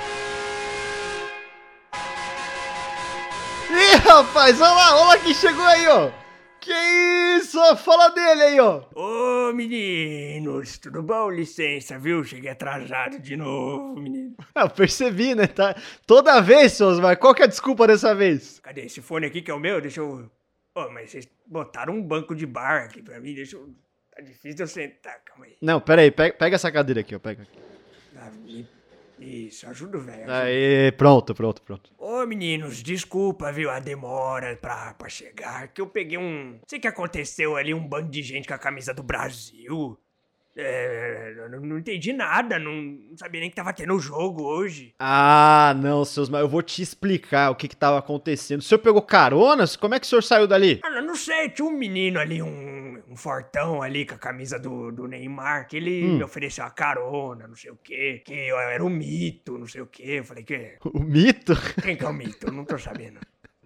Ih, 3.70 3.96
rapaz, 3.96 4.60
olha 4.60 4.70
lá, 4.70 4.96
olha 4.96 5.04
lá 5.06 5.18
quem 5.18 5.32
chegou 5.32 5.64
aí, 5.64 5.86
ó. 5.88 6.10
Que 6.60 6.72
isso? 7.38 7.58
Fala 7.76 8.10
dele 8.10 8.42
aí, 8.42 8.60
ó. 8.60 8.84
Ô 8.94 9.52
meninos, 9.52 10.78
tudo 10.78 11.02
bom? 11.02 11.28
Licença, 11.28 11.98
viu? 11.98 12.22
Cheguei 12.22 12.50
atrasado 12.50 13.18
de 13.18 13.36
novo, 13.36 14.00
menino. 14.00 14.36
Ah, 14.54 14.62
eu 14.62 14.70
percebi, 14.70 15.34
né? 15.34 15.46
Tá... 15.46 15.74
Toda 16.06 16.40
vez, 16.40 16.72
seus, 16.72 17.00
mas 17.00 17.18
qual 17.18 17.34
que 17.34 17.42
é 17.42 17.46
a 17.46 17.48
desculpa 17.48 17.86
dessa 17.86 18.14
vez? 18.14 18.60
Cadê 18.60 18.82
esse 18.82 19.00
fone 19.00 19.26
aqui 19.26 19.42
que 19.42 19.50
é 19.50 19.54
o 19.54 19.58
meu? 19.58 19.80
Deixa 19.80 20.00
eu. 20.00 20.30
Ô, 20.76 20.88
mas 20.90 21.10
vocês 21.10 21.28
botaram 21.46 21.94
um 21.94 22.02
banco 22.02 22.34
de 22.34 22.46
bar 22.46 22.84
aqui 22.84 23.02
pra 23.02 23.18
mim, 23.18 23.34
deixa 23.34 23.56
eu. 23.56 23.74
Tá 24.14 24.20
difícil 24.22 24.54
de 24.54 24.62
eu 24.62 24.66
sentar, 24.66 25.20
calma 25.24 25.46
aí. 25.46 25.56
Não, 25.60 25.80
pera 25.80 26.02
aí, 26.02 26.10
pega, 26.10 26.34
pega 26.34 26.56
essa 26.56 26.70
cadeira 26.70 27.00
aqui, 27.00 27.14
ó. 27.14 27.18
Pega 27.18 27.42
aqui. 27.42 27.58
Ah, 28.16 28.30
Isso, 29.18 29.66
ajuda 29.68 29.96
o 29.96 30.00
velho. 30.00 30.30
Aí, 30.30 30.92
pronto, 30.92 31.34
pronto, 31.34 31.62
pronto. 31.62 31.90
Ô 31.98 32.26
meninos, 32.26 32.82
desculpa, 32.82 33.50
viu, 33.50 33.70
a 33.70 33.80
demora 33.80 34.54
pra, 34.56 34.92
pra 34.94 35.08
chegar, 35.08 35.68
que 35.68 35.80
eu 35.80 35.86
peguei 35.86 36.18
um. 36.18 36.58
Sei 36.66 36.78
o 36.78 36.82
que 36.82 36.88
aconteceu 36.88 37.56
ali, 37.56 37.72
um 37.72 37.86
bando 37.86 38.10
de 38.10 38.22
gente 38.22 38.46
com 38.46 38.54
a 38.54 38.58
camisa 38.58 38.92
do 38.92 39.02
Brasil. 39.02 39.98
É, 40.54 41.48
não, 41.50 41.60
não 41.60 41.78
entendi 41.78 42.12
nada, 42.12 42.58
não, 42.58 42.74
não 42.74 43.16
sabia 43.16 43.40
nem 43.40 43.48
que 43.48 43.56
tava 43.56 43.72
tendo 43.72 43.98
jogo 43.98 44.42
hoje. 44.42 44.94
Ah, 44.98 45.74
não, 45.78 46.04
seus, 46.04 46.28
mas 46.28 46.42
eu 46.42 46.48
vou 46.48 46.60
te 46.62 46.82
explicar 46.82 47.50
o 47.50 47.54
que 47.56 47.66
que 47.66 47.76
tava 47.76 47.98
acontecendo. 47.98 48.60
O 48.60 48.62
senhor 48.62 48.80
pegou 48.80 49.00
caronas? 49.00 49.76
Como 49.76 49.94
é 49.94 50.00
que 50.00 50.04
o 50.04 50.08
senhor 50.08 50.22
saiu 50.22 50.46
dali? 50.46 50.80
Ah, 50.84 51.00
não 51.00 51.16
sei, 51.16 51.48
tinha 51.48 51.66
um 51.66 51.72
menino 51.72 52.20
ali, 52.20 52.42
um, 52.42 52.71
um 53.12 53.16
fortão 53.16 53.82
ali 53.82 54.06
com 54.06 54.14
a 54.14 54.18
camisa 54.18 54.58
do, 54.58 54.90
do 54.90 55.06
Neymar, 55.06 55.68
que 55.68 55.76
ele 55.76 56.04
Hum. 56.04 56.16
me 56.18 56.24
ofereceu 56.24 56.64
a 56.64 56.70
carona, 56.70 57.46
não 57.46 57.54
sei 57.54 57.70
o 57.70 57.76
quê, 57.76 58.22
que 58.24 58.32
eu 58.32 58.58
era 58.58 58.82
um 58.82 58.88
mito, 58.88 59.58
não 59.58 59.66
sei 59.66 59.82
o 59.82 59.86
quê. 59.86 60.18
Eu 60.18 60.24
falei, 60.24 60.42
que, 60.44 60.78
O 60.92 61.00
mito? 61.00 61.52
quem 61.82 61.96
que 61.96 62.04
é 62.04 62.08
o 62.08 62.12
mito? 62.12 62.46
Eu 62.46 62.52
não 62.52 62.64
tô 62.64 62.78
sabendo. 62.78 63.20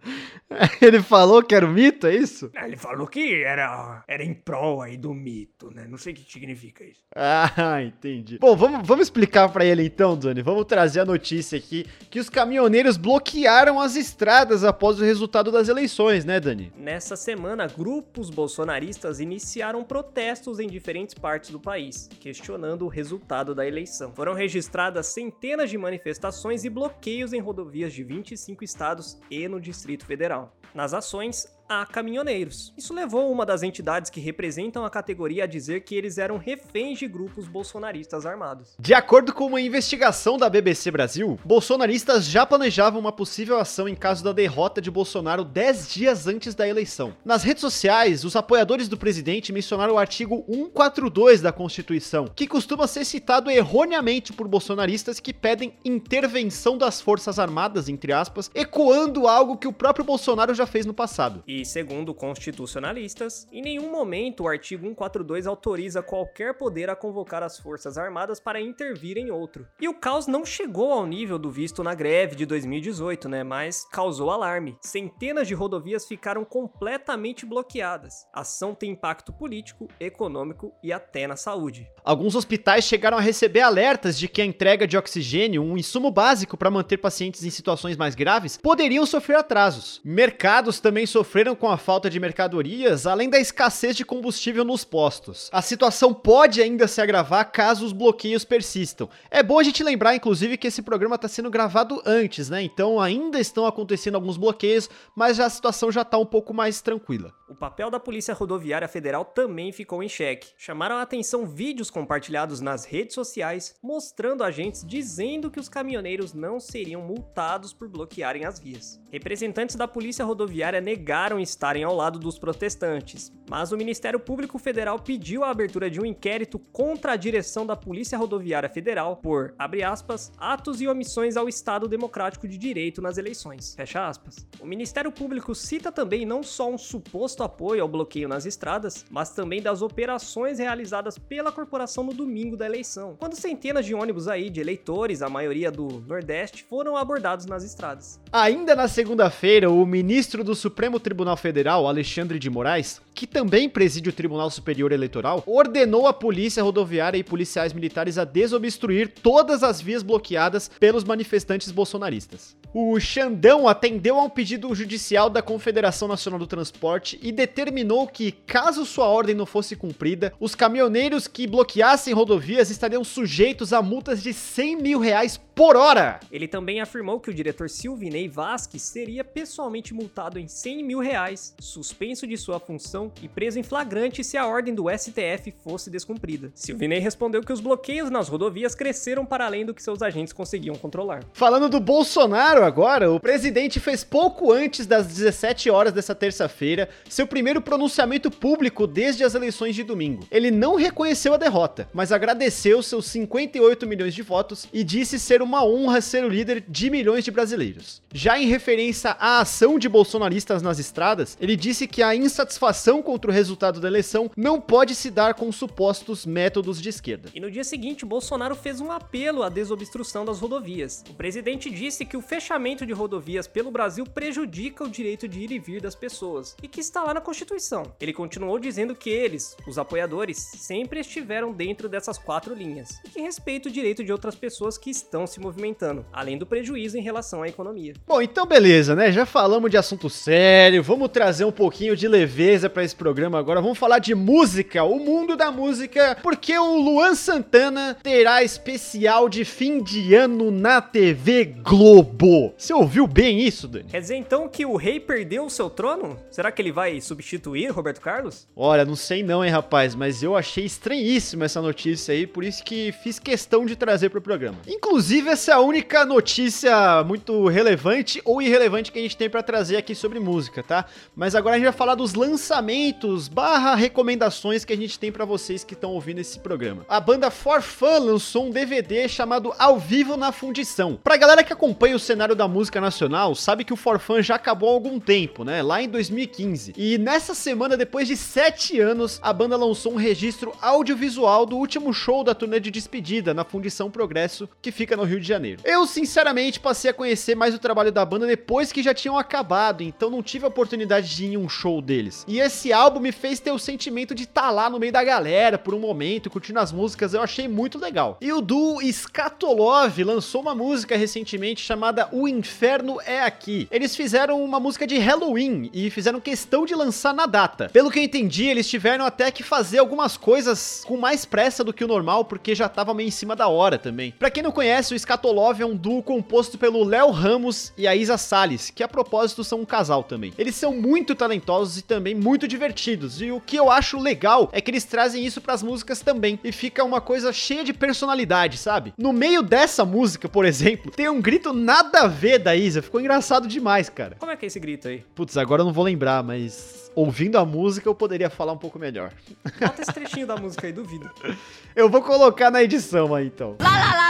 Ele 0.81 1.03
falou 1.03 1.43
que 1.43 1.55
era 1.55 1.67
o 1.67 1.71
mito, 1.71 2.07
é 2.07 2.15
isso? 2.15 2.51
Ah, 2.55 2.67
Ele 2.67 2.77
falou 2.77 3.07
que 3.07 3.43
era, 3.43 4.05
era 4.07 4.25
em 4.25 4.35
prol 4.35 4.83
aí 4.83 4.97
do 4.97 5.13
mito, 5.13 5.71
né? 5.75 5.87
Não 5.89 5.99
sei 5.99 6.13
o 6.13 6.17
que 6.17 6.31
significa 6.31 6.85
isso. 6.85 7.01
Ah, 7.15 7.83
entendi. 7.83 8.39
Bom, 8.39 8.57
vamos, 8.57 8.87
vamos 8.87 9.07
explicar 9.07 9.49
pra 9.49 9.65
ele 9.65 9.85
então, 9.85 10.17
Dani. 10.17 10.43
Vamos 10.43 10.65
trazer 10.67 11.01
a 11.01 11.05
notícia 11.05 11.59
aqui 11.59 11.87
que 12.11 12.21
os 12.21 12.29
caminhoneiros 12.29 12.97
bloquearam 12.97 13.81
as 13.81 13.97
estradas 13.97 14.65
após 14.65 15.01
o 15.01 15.05
resultado 15.05 15.51
das 15.51 15.69
eleições, 15.69 16.25
né, 16.25 16.39
Dani? 16.39 16.73
Nessa 16.77 17.17
semana, 17.17 17.67
grupos 17.67 18.31
bolsonaristas 18.31 19.21
iniciaram 19.21 19.83
protestos 19.83 20.61
em 20.61 20.69
diferentes 20.69 21.15
partes 21.15 21.51
do 21.51 21.61
país, 21.61 22.09
questionando 22.21 22.85
o 22.85 22.89
resultado 22.89 23.55
da 23.55 23.67
eleição. 23.67 24.13
Foram 24.15 24.35
registradas 24.35 25.07
centenas 25.07 25.71
de 25.71 25.79
manifestações 25.79 26.65
e 26.65 26.71
bloqueios 26.71 27.33
em 27.33 27.41
rodovias 27.41 27.93
de 27.93 28.03
25 28.03 28.63
estados 28.63 29.19
e 29.31 29.49
no 29.49 29.61
Distrito 29.61 29.96
Federal. 30.05 30.55
Nas 30.75 30.93
ações, 30.93 31.56
há 31.69 31.85
caminhoneiros. 31.87 32.73
Isso 32.77 32.95
levou 32.95 33.31
uma 33.31 33.45
das 33.45 33.63
entidades 33.63 34.11
que 34.11 34.21
representam 34.21 34.85
a 34.85 34.91
categoria 34.91 35.45
a 35.45 35.47
dizer 35.47 35.81
que 35.81 35.95
eles 35.95 36.19
eram 36.19 36.39
reféns 36.39 36.99
de 36.99 37.09
grupos 37.09 37.49
bolsonaristas 37.49 38.25
armados. 38.25 38.75
De 38.79 38.95
acordo 38.95 39.33
com 39.33 39.47
uma 39.47 39.61
investigação 39.61 40.37
da 40.37 40.49
BBC 40.49 40.91
Brasil, 40.91 41.39
bolsonaristas 41.45 42.27
já 42.27 42.47
planejavam 42.47 43.01
uma 43.01 43.13
possível 43.13 43.59
ação 43.59 43.89
em 43.89 43.95
caso 43.95 44.23
da 44.23 44.33
derrota 44.33 44.81
de 44.81 44.91
Bolsonaro 44.91 45.45
10 45.45 45.93
dias 45.93 46.27
antes 46.27 46.55
da 46.55 46.69
eleição. 46.69 47.15
Nas 47.25 47.43
redes 47.43 47.61
sociais, 47.61 48.25
os 48.25 48.37
apoiadores 48.37 48.89
do 48.89 48.97
presidente 48.97 49.53
mencionaram 49.53 49.95
o 49.95 49.99
artigo 49.99 50.45
142 50.49 51.41
da 51.41 51.53
Constituição, 51.53 52.27
que 52.35 52.47
costuma 52.47 52.87
ser 52.87 53.05
citado 53.05 53.51
erroneamente 53.51 54.33
por 54.33 54.49
bolsonaristas 54.49 55.21
que 55.21 55.33
pedem 55.33 55.75
intervenção 55.85 56.79
das 56.79 57.01
Forças 57.01 57.39
Armadas, 57.39 57.89
entre 57.89 58.13
aspas, 58.13 58.51
ecoando 58.55 59.27
algo 59.27 59.57
que 59.57 59.69
o 59.69 59.73
próprio 59.73 60.05
Bolsonaro 60.05 60.55
já 60.55 60.67
fez 60.67 60.87
no 60.87 60.95
passado. 60.95 61.43
E 61.47 61.56
segundo 61.65 62.15
constitucionalistas, 62.15 63.47
em 63.53 63.63
nenhum 63.63 63.91
momento 63.91 64.45
o 64.45 64.49
artigo 64.49 64.87
142 64.87 65.47
autoriza 65.47 66.03
qualquer 66.03 66.55
poder 66.59 66.91
a 66.91 66.97
convocar 66.97 67.43
as 67.43 67.59
Forças 67.59 67.97
Armadas 67.97 68.41
para 68.41 68.61
intervir 68.61 69.17
em 69.17 69.31
outro. 69.31 69.67
E 69.81 69.89
o 69.89 69.95
caos 69.95 70.27
não 70.27 70.45
chegou 70.45 70.93
ao 70.93 71.07
nível 71.07 71.39
do 71.39 71.51
visto 71.51 71.83
na 71.83 71.95
greve 71.95 72.37
de 72.37 72.47
2018, 72.47 73.29
né? 73.29 73.45
Mas 73.45 73.85
causou 73.91 74.31
alarme. 74.31 74.77
Centenas 74.81 75.49
de 75.49 75.55
rodovias 75.55 76.07
ficaram 76.07 76.45
completamente 76.45 77.47
bloqueadas. 77.47 78.27
A 78.33 78.41
ação 78.41 78.75
tem 78.75 78.91
impacto 78.91 79.33
político, 79.33 79.89
econômico 79.99 80.73
e 80.83 80.93
até 80.93 81.27
na 81.27 81.37
saúde. 81.37 81.89
Alguns 82.05 82.35
hospitais 82.35 82.85
chegaram 82.85 83.19
a 83.19 83.21
receber 83.21 83.61
alertas 83.61 84.19
de 84.19 84.29
que 84.29 84.41
a 84.41 84.45
entrega 84.45 84.87
de 84.87 84.97
oxigênio, 84.97 85.63
um 85.63 85.77
insumo 85.77 86.11
básico 86.11 86.57
para 86.57 86.71
manter 86.71 86.99
pacientes 86.99 87.45
em 87.45 87.51
situações 87.51 87.97
mais 87.97 88.15
graves, 88.15 88.57
poderiam 88.57 89.05
sofrer 89.05 89.37
atrasos. 89.37 90.01
Mercados 90.05 90.81
também 90.81 91.07
sofreram 91.07 91.46
com 91.55 91.69
a 91.69 91.76
falta 91.76 92.11
de 92.11 92.19
mercadorias, 92.19 93.07
além 93.07 93.29
da 93.29 93.38
escassez 93.38 93.95
de 93.95 94.05
combustível 94.05 94.65
nos 94.65 94.85
postos. 94.85 95.50
A 95.53 95.62
situação 95.62 96.12
pode 96.12 96.61
ainda 96.61 96.88
se 96.88 97.00
agravar 97.00 97.53
caso 97.53 97.85
os 97.85 97.93
bloqueios 97.93 98.45
persistam. 98.45 99.09
É 99.31 99.43
bom 99.43 99.59
a 99.59 99.62
gente 99.62 99.85
lembrar, 99.85 100.17
inclusive, 100.17 100.57
que 100.57 100.67
esse 100.67 100.83
programa 100.83 101.17
está 101.17 101.29
sendo 101.29 101.50
gravado 101.50 102.03
antes, 102.05 102.49
né? 102.49 102.62
Então 102.62 102.99
ainda 102.99 103.38
estão 103.38 103.67
acontecendo 103.67 104.15
alguns 104.15 104.37
bloqueios, 104.37 104.88
mas 105.15 105.38
a 105.38 105.49
situação 105.50 105.93
já 105.93 106.03
está 106.03 106.19
um 106.19 106.26
pouco 106.26 106.55
mais 106.55 106.81
tranquila. 106.81 107.33
O 107.49 107.55
papel 107.55 107.91
da 107.91 108.00
Polícia 108.00 108.35
Rodoviária 108.35 108.88
Federal 108.88 109.25
também 109.25 109.71
ficou 109.71 110.03
em 110.03 110.09
xeque. 110.09 110.49
Chamaram 110.59 110.97
a 110.97 111.03
atenção 111.03 111.47
vídeos 111.47 111.91
compartilhados 111.91 112.61
nas 112.61 112.85
redes 112.85 113.15
sociais 113.15 113.76
mostrando 113.81 114.43
agentes 114.43 114.85
dizendo 114.85 115.50
que 115.50 115.61
os 115.61 115.69
caminhoneiros 115.69 116.33
não 116.33 116.59
seriam 116.59 117.03
multados 117.03 117.73
por 117.73 117.88
bloquearem 117.88 118.45
as 118.45 118.59
vias. 118.59 119.00
Representantes 119.12 119.76
da 119.76 119.87
Polícia 119.87 120.25
Rodoviária 120.25 120.81
negaram 120.81 121.36
estarem 121.38 121.85
ao 121.85 121.95
lado 121.95 122.19
dos 122.19 122.38
protestantes, 122.38 123.33
mas 123.49 123.73
o 123.73 123.76
Ministério 123.76 124.19
Público 124.19 124.59
Federal 124.59 124.99
pediu 124.99 125.45
a 125.45 125.50
abertura 125.50 125.90
de 125.90 126.00
um 126.00 126.07
inquérito 126.07 126.59
contra 126.73 127.12
a 127.12 127.16
direção 127.16 127.66
da 127.66 127.76
Polícia 127.76 128.19
Rodoviária 128.19 128.69
Federal 128.69 129.16
por, 129.16 129.55
abre 129.59 129.83
aspas, 129.83 130.33
atos 130.38 130.81
e 130.81 130.88
omissões 130.88 131.37
ao 131.37 131.49
Estado 131.49 131.88
Democrático 131.88 132.47
de 132.47 132.57
Direito 132.57 133.02
nas 133.02 133.19
eleições, 133.19 133.75
fecha 133.75 134.07
aspas. 134.07 134.47
O 134.61 134.66
Ministério 134.66 135.11
Público 135.11 135.55
cita 135.55 135.90
também 135.90 136.25
não 136.25 136.43
só 136.43 136.71
um 136.71 136.78
suposto 136.78 137.43
apoio 137.43 137.83
ao 137.83 137.88
bloqueio 137.88 138.28
nas 138.28 138.47
estradas, 138.47 139.05
mas 139.11 139.31
também 139.31 139.61
das 139.61 139.83
operações 139.83 140.59
realizadas 140.59 141.19
pela 141.19 141.52
corporação 141.52 142.05
no 142.05 142.12
domingo 142.12 142.57
da 142.57 142.66
eleição, 142.66 143.16
quando 143.19 143.35
centenas 143.35 143.85
de 143.85 143.95
ônibus 143.95 144.28
aí 144.28 144.50
de 144.50 144.61
eleitores, 144.61 145.23
a 145.23 145.28
maioria 145.28 145.71
do 145.71 146.05
Nordeste, 146.07 146.64
foram 146.64 146.97
abordados 146.97 147.47
nas 147.47 147.64
estradas. 147.64 148.21
Ainda 148.31 148.76
na 148.76 148.87
segunda-feira, 148.87 149.71
o 149.71 149.85
ministro 149.85 150.45
do 150.45 150.55
Supremo 150.55 151.00
Tribunal 151.00 151.25
Federal, 151.35 151.88
Alexandre 151.88 152.38
de 152.38 152.50
Moraes, 152.50 153.00
que 153.14 153.26
também 153.26 153.71
preside 153.71 154.11
o 154.11 154.12
Tribunal 154.12 154.50
Superior 154.50 154.92
Eleitoral, 154.92 155.42
ordenou 155.47 156.06
a 156.06 156.12
Polícia 156.12 156.62
Rodoviária 156.62 157.16
e 157.16 157.25
policiais 157.25 157.73
militares 157.73 158.18
a 158.18 158.25
desobstruir 158.25 159.09
todas 159.09 159.62
as 159.62 159.80
vias 159.80 160.02
bloqueadas 160.02 160.71
pelos 160.78 161.04
manifestantes 161.04 161.73
bolsonaristas. 161.73 162.54
O 162.78 163.00
Xandão 163.00 163.66
atendeu 163.66 164.21
a 164.21 164.25
um 164.25 164.28
pedido 164.28 164.75
judicial 164.75 165.30
da 165.30 165.40
Confederação 165.40 166.06
Nacional 166.06 166.38
do 166.38 166.47
Transporte 166.47 167.18
e 167.23 167.33
determinou 167.33 168.06
que, 168.06 168.30
caso 168.30 168.85
sua 168.85 169.06
ordem 169.06 169.35
não 169.35 169.47
fosse 169.47 169.75
cumprida, 169.75 170.35
os 170.38 170.54
caminhoneiros 170.54 171.26
que 171.26 171.47
bloqueassem 171.47 172.12
rodovias 172.12 172.68
estariam 172.68 173.02
sujeitos 173.02 173.73
a 173.73 173.80
multas 173.80 174.23
de 174.23 174.35
100 174.35 174.76
mil 174.76 174.99
reais 174.99 175.40
por 175.56 175.75
hora. 175.75 176.21
Ele 176.30 176.47
também 176.47 176.83
afirmou 176.83 177.18
que 177.18 177.30
o 177.30 177.35
diretor 177.35 177.71
Silvinei 177.71 178.28
Vasques 178.28 178.83
seria 178.83 179.25
pessoalmente 179.25 179.95
multado 179.95 180.38
em 180.38 180.47
100 180.47 180.85
mil 180.85 180.99
reais, 180.99 181.54
suspenso 181.59 182.26
de 182.26 182.37
sua 182.37 182.61
função 182.61 183.11
e 183.23 183.26
preso 183.26 183.59
em 183.59 183.62
flagrante 183.62 184.23
se 184.23 184.37
a 184.37 184.47
ordem 184.47 184.75
do 184.75 184.85
STF 184.90 185.54
fosse 185.64 185.88
descumprida. 185.88 186.52
Silvinei 186.54 186.99
respondeu 186.99 187.40
que 187.40 187.54
os 187.54 187.61
bloqueios 187.61 188.11
nas 188.11 188.28
rodovias 188.28 188.75
cresceram 188.75 189.25
para 189.25 189.47
além 189.47 189.64
do 189.64 189.73
que 189.73 189.83
seus 189.83 190.02
agentes 190.02 190.35
conseguiam 190.35 190.76
controlar. 190.76 191.25
Falando 191.33 191.71
do 191.71 191.80
Bolsonaro 191.80 192.66
agora, 192.67 193.11
o 193.11 193.21
presidente 193.21 193.79
fez 193.79 194.03
pouco 194.03 194.53
antes 194.53 194.87
das 194.87 195.07
17 195.07 195.71
horas 195.71 195.93
dessa 195.93 196.15
terça-feira 196.15 196.89
seu 197.09 197.27
primeiro 197.27 197.63
pronunciamento 197.63 198.31
público 198.31 198.87
desde 198.87 199.25
as 199.25 199.35
eleições 199.35 199.75
de 199.75 199.85
domingo. 199.85 200.27
Ele 200.31 200.51
não 200.51 200.75
reconheceu 200.75 201.33
a 201.33 201.37
derrota, 201.37 201.89
mas 201.95 202.13
agradeceu 202.13 202.83
seus 202.83 203.07
58 203.07 203.87
milhões 203.87 204.15
de 204.15 204.23
votos 204.23 204.69
e 204.73 204.83
disse 204.83 205.19
ser 205.19 205.41
uma 205.41 205.65
honra 205.65 206.01
ser 206.01 206.25
o 206.25 206.29
líder 206.29 206.65
de 206.69 206.91
milhões 206.91 207.25
de 207.25 207.31
brasileiros. 207.31 208.03
Já 208.13 208.39
em 208.39 208.47
referência 208.47 209.17
à 209.21 209.41
ação 209.41 209.79
de 209.79 209.89
bolsonaristas 209.89 210.61
nas 210.61 210.79
estradas, 210.79 211.37
ele 211.41 211.55
disse 211.55 211.87
que 211.87 212.03
a 212.03 212.15
insatisfação 212.15 213.01
contra 213.01 213.31
o 213.31 213.35
resultado 213.35 213.81
da 213.81 213.89
eleição 213.89 214.31
não 214.37 214.61
pode 214.61 214.95
se 214.95 215.11
dar 215.11 215.35
com 215.35 215.51
supostos 215.53 216.27
métodos 216.27 216.83
de 216.83 216.89
esquerda. 216.89 217.31
E 217.35 217.41
no 217.41 217.51
dia 217.51 217.65
seguinte, 217.65 218.05
Bolsonaro 218.05 218.57
fez 218.57 218.81
um 218.81 218.91
apelo 218.91 219.43
à 219.43 219.49
desobstrução 219.49 220.25
das 220.25 220.41
rodovias. 220.41 221.05
O 221.09 221.15
presidente 221.15 221.71
disse 221.71 222.05
que 222.05 222.17
o 222.17 222.21
fechamento 222.21 222.46
de 222.87 222.93
rodovias 222.93 223.49
pelo 223.49 223.73
Brasil 223.73 224.05
prejudica 224.07 224.85
o 224.85 224.88
direito 224.88 225.26
de 225.26 225.41
ir 225.41 225.50
e 225.50 225.59
vir 225.59 225.81
das 225.81 225.97
pessoas 225.97 226.57
e 226.62 226.69
que 226.69 226.81
está 226.81 227.03
lá 227.03 227.12
na 227.12 227.21
Constituição. 227.21 227.93
Ele 228.00 228.12
continuou 228.12 228.57
dizendo 228.61 228.95
que 228.95 229.11
eles, 229.11 229.57
os 229.67 229.79
apoiadores, 229.79 230.38
sempre 230.57 231.00
estiveram 231.00 231.53
dentro 231.53 231.88
dessas 231.88 232.19
quatro 232.19 232.55
linhas 232.55 233.00
e 233.05 233.11
que 233.11 233.21
respeita 233.21 233.69
o 233.69 233.73
direito 233.73 234.05
de 234.05 234.12
outras 234.12 234.37
pessoas 234.37 234.79
que 234.79 234.91
estão 234.91 235.26
se 235.26 235.41
movimentando, 235.41 236.07
além 236.12 236.38
do 236.38 236.47
prejuízo 236.47 236.97
em 236.97 237.03
relação 237.03 237.43
à 237.43 237.49
economia. 237.49 237.95
Bom, 238.07 238.23
então 238.23 238.47
beleza, 238.47 238.95
né? 238.95 239.11
Já 239.11 239.26
falamos 239.26 239.69
de 239.69 239.76
assunto 239.76 240.09
sério, 240.09 240.85
vamos 240.85 241.09
trazer 241.09 241.45
um 241.45 241.53
pouquinho 241.53 241.97
de 241.97 242.07
leveza 242.07 242.71
para 242.71 242.85
esse 242.85 242.95
programa 242.95 243.41
agora. 243.41 243.61
Vamos 243.61 243.76
falar 243.76 243.99
de 243.99 244.15
música, 244.15 244.85
o 244.85 245.00
mundo 245.00 245.37
da 245.37 245.50
música, 245.50 246.17
porque 246.23 246.57
o 246.57 246.76
Luan 246.76 247.17
Santana 247.17 247.99
terá 248.03 248.45
especial 248.45 249.29
de 249.29 249.45
fim 249.45 249.83
de 249.83 250.15
ano 250.15 250.53
na 250.53 250.81
TV 250.81 251.45
Globo. 251.45 252.36
Você 252.57 252.73
ouviu 252.73 253.07
bem 253.07 253.40
isso, 253.40 253.69
Dani? 253.69 253.85
Quer 253.90 254.00
dizer 254.00 254.16
então 254.16 254.49
que 254.49 254.66
o 254.66 254.76
rei 254.76 254.99
perdeu 255.00 255.45
o 255.45 255.50
seu 255.50 255.71
trono? 255.71 256.19
Será 256.31 256.50
que 256.50 256.61
ele 256.61 256.73
vai 256.73 257.00
substituir 257.00 257.71
Roberto 257.71 258.00
Carlos? 258.00 258.47
Olha, 258.55 258.85
não 258.85 258.97
sei 258.97 259.23
não, 259.23 259.45
hein, 259.45 259.50
rapaz, 259.50 259.95
mas 259.95 260.23
eu 260.23 260.37
achei 260.37 260.64
estranhíssima 260.64 261.45
essa 261.45 261.62
notícia 261.62 262.12
aí, 262.12 262.26
por 262.26 262.45
isso 262.45 262.62
que 262.64 262.93
fiz 263.02 263.19
questão 263.19 263.64
de 263.64 263.76
trazer 263.76 264.11
pro 264.11 264.21
programa. 264.21 264.59
Inclusive, 264.66 265.31
essa 265.31 265.52
é 265.52 265.55
a 265.55 265.61
única 265.61 266.05
notícia 266.05 267.02
muito 267.05 267.47
relevante 267.47 268.21
ou 268.25 268.43
irrelevante 268.43 268.90
que 268.90 268.99
a 268.99 269.02
gente 269.02 269.16
tem 269.16 269.31
para 269.31 269.43
trazer 269.43 269.76
aqui 269.76 269.95
sobre 269.95 270.19
música, 270.19 270.62
tá? 270.62 270.87
Mas 271.14 271.35
agora 271.35 271.57
a 271.57 271.59
gente 271.59 271.66
vai 271.66 271.76
falar 271.76 271.95
dos 271.95 272.14
lançamentos 272.14 273.28
barra 273.28 273.75
recomendações 273.75 274.64
que 274.64 274.73
a 274.73 274.76
gente 274.76 274.99
tem 274.99 275.12
para 275.12 275.25
vocês 275.25 275.64
que 275.64 275.75
estão 275.75 275.93
ouvindo 275.93 276.19
esse 276.21 276.38
programa. 276.38 276.85
A 276.88 277.00
banda 277.00 277.31
For 277.31 277.62
Fun 277.62 277.99
lançou 277.99 278.47
um 278.47 278.50
DVD 278.50 279.09
chamado 279.09 279.52
Ao 279.59 279.78
Vivo 279.78 280.16
na 280.16 280.33
Fundição. 280.33 280.99
Pra 281.02 281.16
galera 281.16 281.45
que 281.45 281.52
acompanha 281.52 281.97
o 281.97 282.00
cenário 282.00 282.25
da 282.35 282.47
música 282.47 282.80
nacional, 282.80 283.35
sabe 283.35 283.64
que 283.64 283.73
o 283.73 283.76
For 283.76 283.99
Fun 283.99 284.23
já 284.23 284.37
acabou 284.37 284.71
há 284.71 284.73
algum 284.73 285.00
tempo, 285.00 285.42
né? 285.45 285.62
Lá 285.62 285.83
em 285.83 285.88
2015. 285.88 286.75
E 286.76 286.99
nessa 286.99 287.35
semana, 287.35 287.76
depois 287.76 288.06
de 288.06 288.16
sete 288.16 288.78
anos, 288.80 289.18
a 289.23 289.33
banda 289.33 289.56
lançou 289.56 289.92
um 289.92 289.97
registro 289.97 290.52
audiovisual 290.61 291.45
do 291.45 291.56
último 291.56 291.92
show 291.92 292.23
da 292.23 292.35
turnê 292.35 292.61
de 292.61 292.71
despedida 292.71 293.35
na 293.35 293.45
Fundição 293.45 293.90
Progresso, 293.90 294.49
que 294.62 294.71
fica 294.71 294.97
no 294.97 295.04
Rio 295.04 295.16
Rio 295.16 295.21
de 295.21 295.28
Janeiro. 295.28 295.61
Eu, 295.64 295.87
sinceramente, 295.87 296.61
passei 296.61 296.90
a 296.90 296.95
conhecer 296.95 297.35
mais 297.35 297.54
o 297.54 297.59
trabalho 297.59 297.90
da 297.90 298.04
banda 298.04 298.26
depois 298.26 298.71
que 298.71 298.83
já 298.83 298.95
tinham 298.95 299.18
acabado, 299.18 299.83
então 299.83 300.11
não 300.11 300.23
tive 300.23 300.45
a 300.45 300.49
oportunidade 300.49 301.14
de 301.14 301.25
ir 301.25 301.33
em 301.33 301.37
um 301.37 301.49
show 301.49 301.80
deles. 301.80 302.25
E 302.28 302.38
esse 302.38 302.73
álbum 302.73 303.00
me 303.00 303.12
fez 303.12 303.40
ter 303.40 303.50
o 303.50 303.59
sentimento 303.59 304.14
de 304.14 304.25
estar 304.25 304.42
tá 304.42 304.50
lá 304.50 304.71
no 304.71 304.78
meio 304.78 304.92
da 304.92 305.02
galera 305.02 305.59
por 305.59 305.75
um 305.75 305.78
momento, 305.78 306.30
curtindo 306.30 306.61
as 306.61 306.73
músicas, 306.73 307.14
eu 307.14 307.23
achei 307.23 307.49
muito 307.49 307.78
legal. 307.78 308.18
E 308.21 308.33
o 308.33 308.40
duo 308.40 308.83
Skatolov 308.83 309.99
lançou 310.04 310.42
uma 310.42 310.54
música 310.54 310.97
recentemente 310.97 311.62
chamada 311.62 312.09
O 312.19 312.27
Inferno 312.27 312.99
é 313.05 313.21
Aqui. 313.21 313.69
Eles 313.71 313.95
fizeram 313.95 314.43
uma 314.43 314.59
música 314.59 314.87
de 314.87 314.97
Halloween 314.97 315.69
e 315.71 315.91
fizeram 315.91 316.19
questão 316.19 316.65
de 316.65 316.75
lançar 316.75 317.13
na 317.13 317.27
data. 317.27 317.69
Pelo 317.69 317.91
que 317.91 317.99
eu 317.99 318.03
entendi, 318.03 318.47
eles 318.47 318.67
tiveram 318.67 319.05
até 319.05 319.31
que 319.31 319.43
fazer 319.43 319.81
algumas 319.81 320.17
coisas 320.17 320.83
com 320.87 320.97
mais 320.97 321.27
pressa 321.27 321.63
do 321.63 321.75
que 321.75 321.85
o 321.85 321.87
normal, 321.87 322.25
porque 322.25 322.55
já 322.55 322.71
tava 322.71 322.95
meio 322.95 323.09
em 323.09 323.11
cima 323.11 323.37
da 323.37 323.49
hora 323.49 323.77
também. 323.77 324.15
Pra 324.19 324.31
quem 324.31 324.43
não 324.43 324.51
conhece, 324.51 324.95
o 324.95 324.97
Skatolov 324.97 325.61
é 325.61 325.67
um 325.67 325.77
duo 325.77 326.03
composto 326.03 326.57
pelo 326.57 326.85
Léo 326.85 327.11
Ramos 327.11 327.71
e 327.77 327.87
a 327.87 327.95
Isa 327.95 328.17
Salles, 328.17 328.71
que 328.71 328.83
a 328.83 328.89
propósito 328.89 329.45
são 329.45 329.61
um 329.61 329.67
casal 329.67 330.03
também. 330.03 330.33
Eles 330.39 330.55
são 330.55 330.73
muito 330.73 331.15
talentosos 331.15 331.77
e 331.77 331.83
também 331.83 332.15
muito 332.15 332.49
divertidos, 332.49 333.21
e 333.21 333.31
o 333.31 333.43
que 333.43 333.57
eu 333.57 333.71
acho 333.71 333.99
legal 333.99 334.49
é 334.53 334.61
que 334.63 334.71
eles 334.71 334.85
trazem 334.85 335.23
isso 335.23 335.43
pras 335.43 335.63
músicas 335.63 336.01
também, 336.01 336.41
e 336.43 336.51
fica 336.51 336.83
uma 336.83 337.03
coisa 337.03 337.31
cheia 337.31 337.63
de 337.63 337.75
personalidade, 337.75 338.57
sabe? 338.57 338.95
No 338.97 339.13
meio 339.13 339.43
dessa 339.43 339.85
música, 339.85 340.31
por 340.31 340.47
exemplo, 340.47 340.91
tem 340.91 341.11
um 341.11 341.21
grito 341.21 341.53
nada 341.53 342.06
a 342.06 342.06
ver 342.07 342.39
da 342.39 342.55
Isa, 342.57 342.83
ficou 342.83 343.01
engraçado 343.01 343.47
demais, 343.49 343.89
cara. 343.89 344.17
Como 344.19 344.31
é 344.31 344.37
que 344.37 344.45
é 344.45 344.49
esse 344.49 344.61
grito 344.61 344.89
aí? 344.89 345.05
Putz, 345.15 345.37
agora 345.37 345.63
eu 345.63 345.67
não 345.67 345.73
vou 345.73 345.85
lembrar, 345.85 346.23
mas 346.23 346.91
ouvindo 346.95 347.37
a 347.37 347.45
música 347.45 347.89
eu 347.89 347.95
poderia 347.95 348.31
falar 348.31 348.53
um 348.53 348.59
pouco 348.59 348.79
melhor. 348.79 349.13
Bota 349.61 349.83
esse 349.83 349.93
trechinho 349.93 350.27
da 350.27 350.37
música 350.37 350.67
aí, 350.67 350.73
duvido. 350.73 351.11
Eu 351.77 351.91
vou 351.91 352.01
colocar 352.01 352.51
na 352.51 352.63
edição 352.63 353.15
aí 353.15 353.27
então. 353.27 353.57
Lá, 353.61 353.69
lá, 353.69 353.95
lá, 353.95 354.06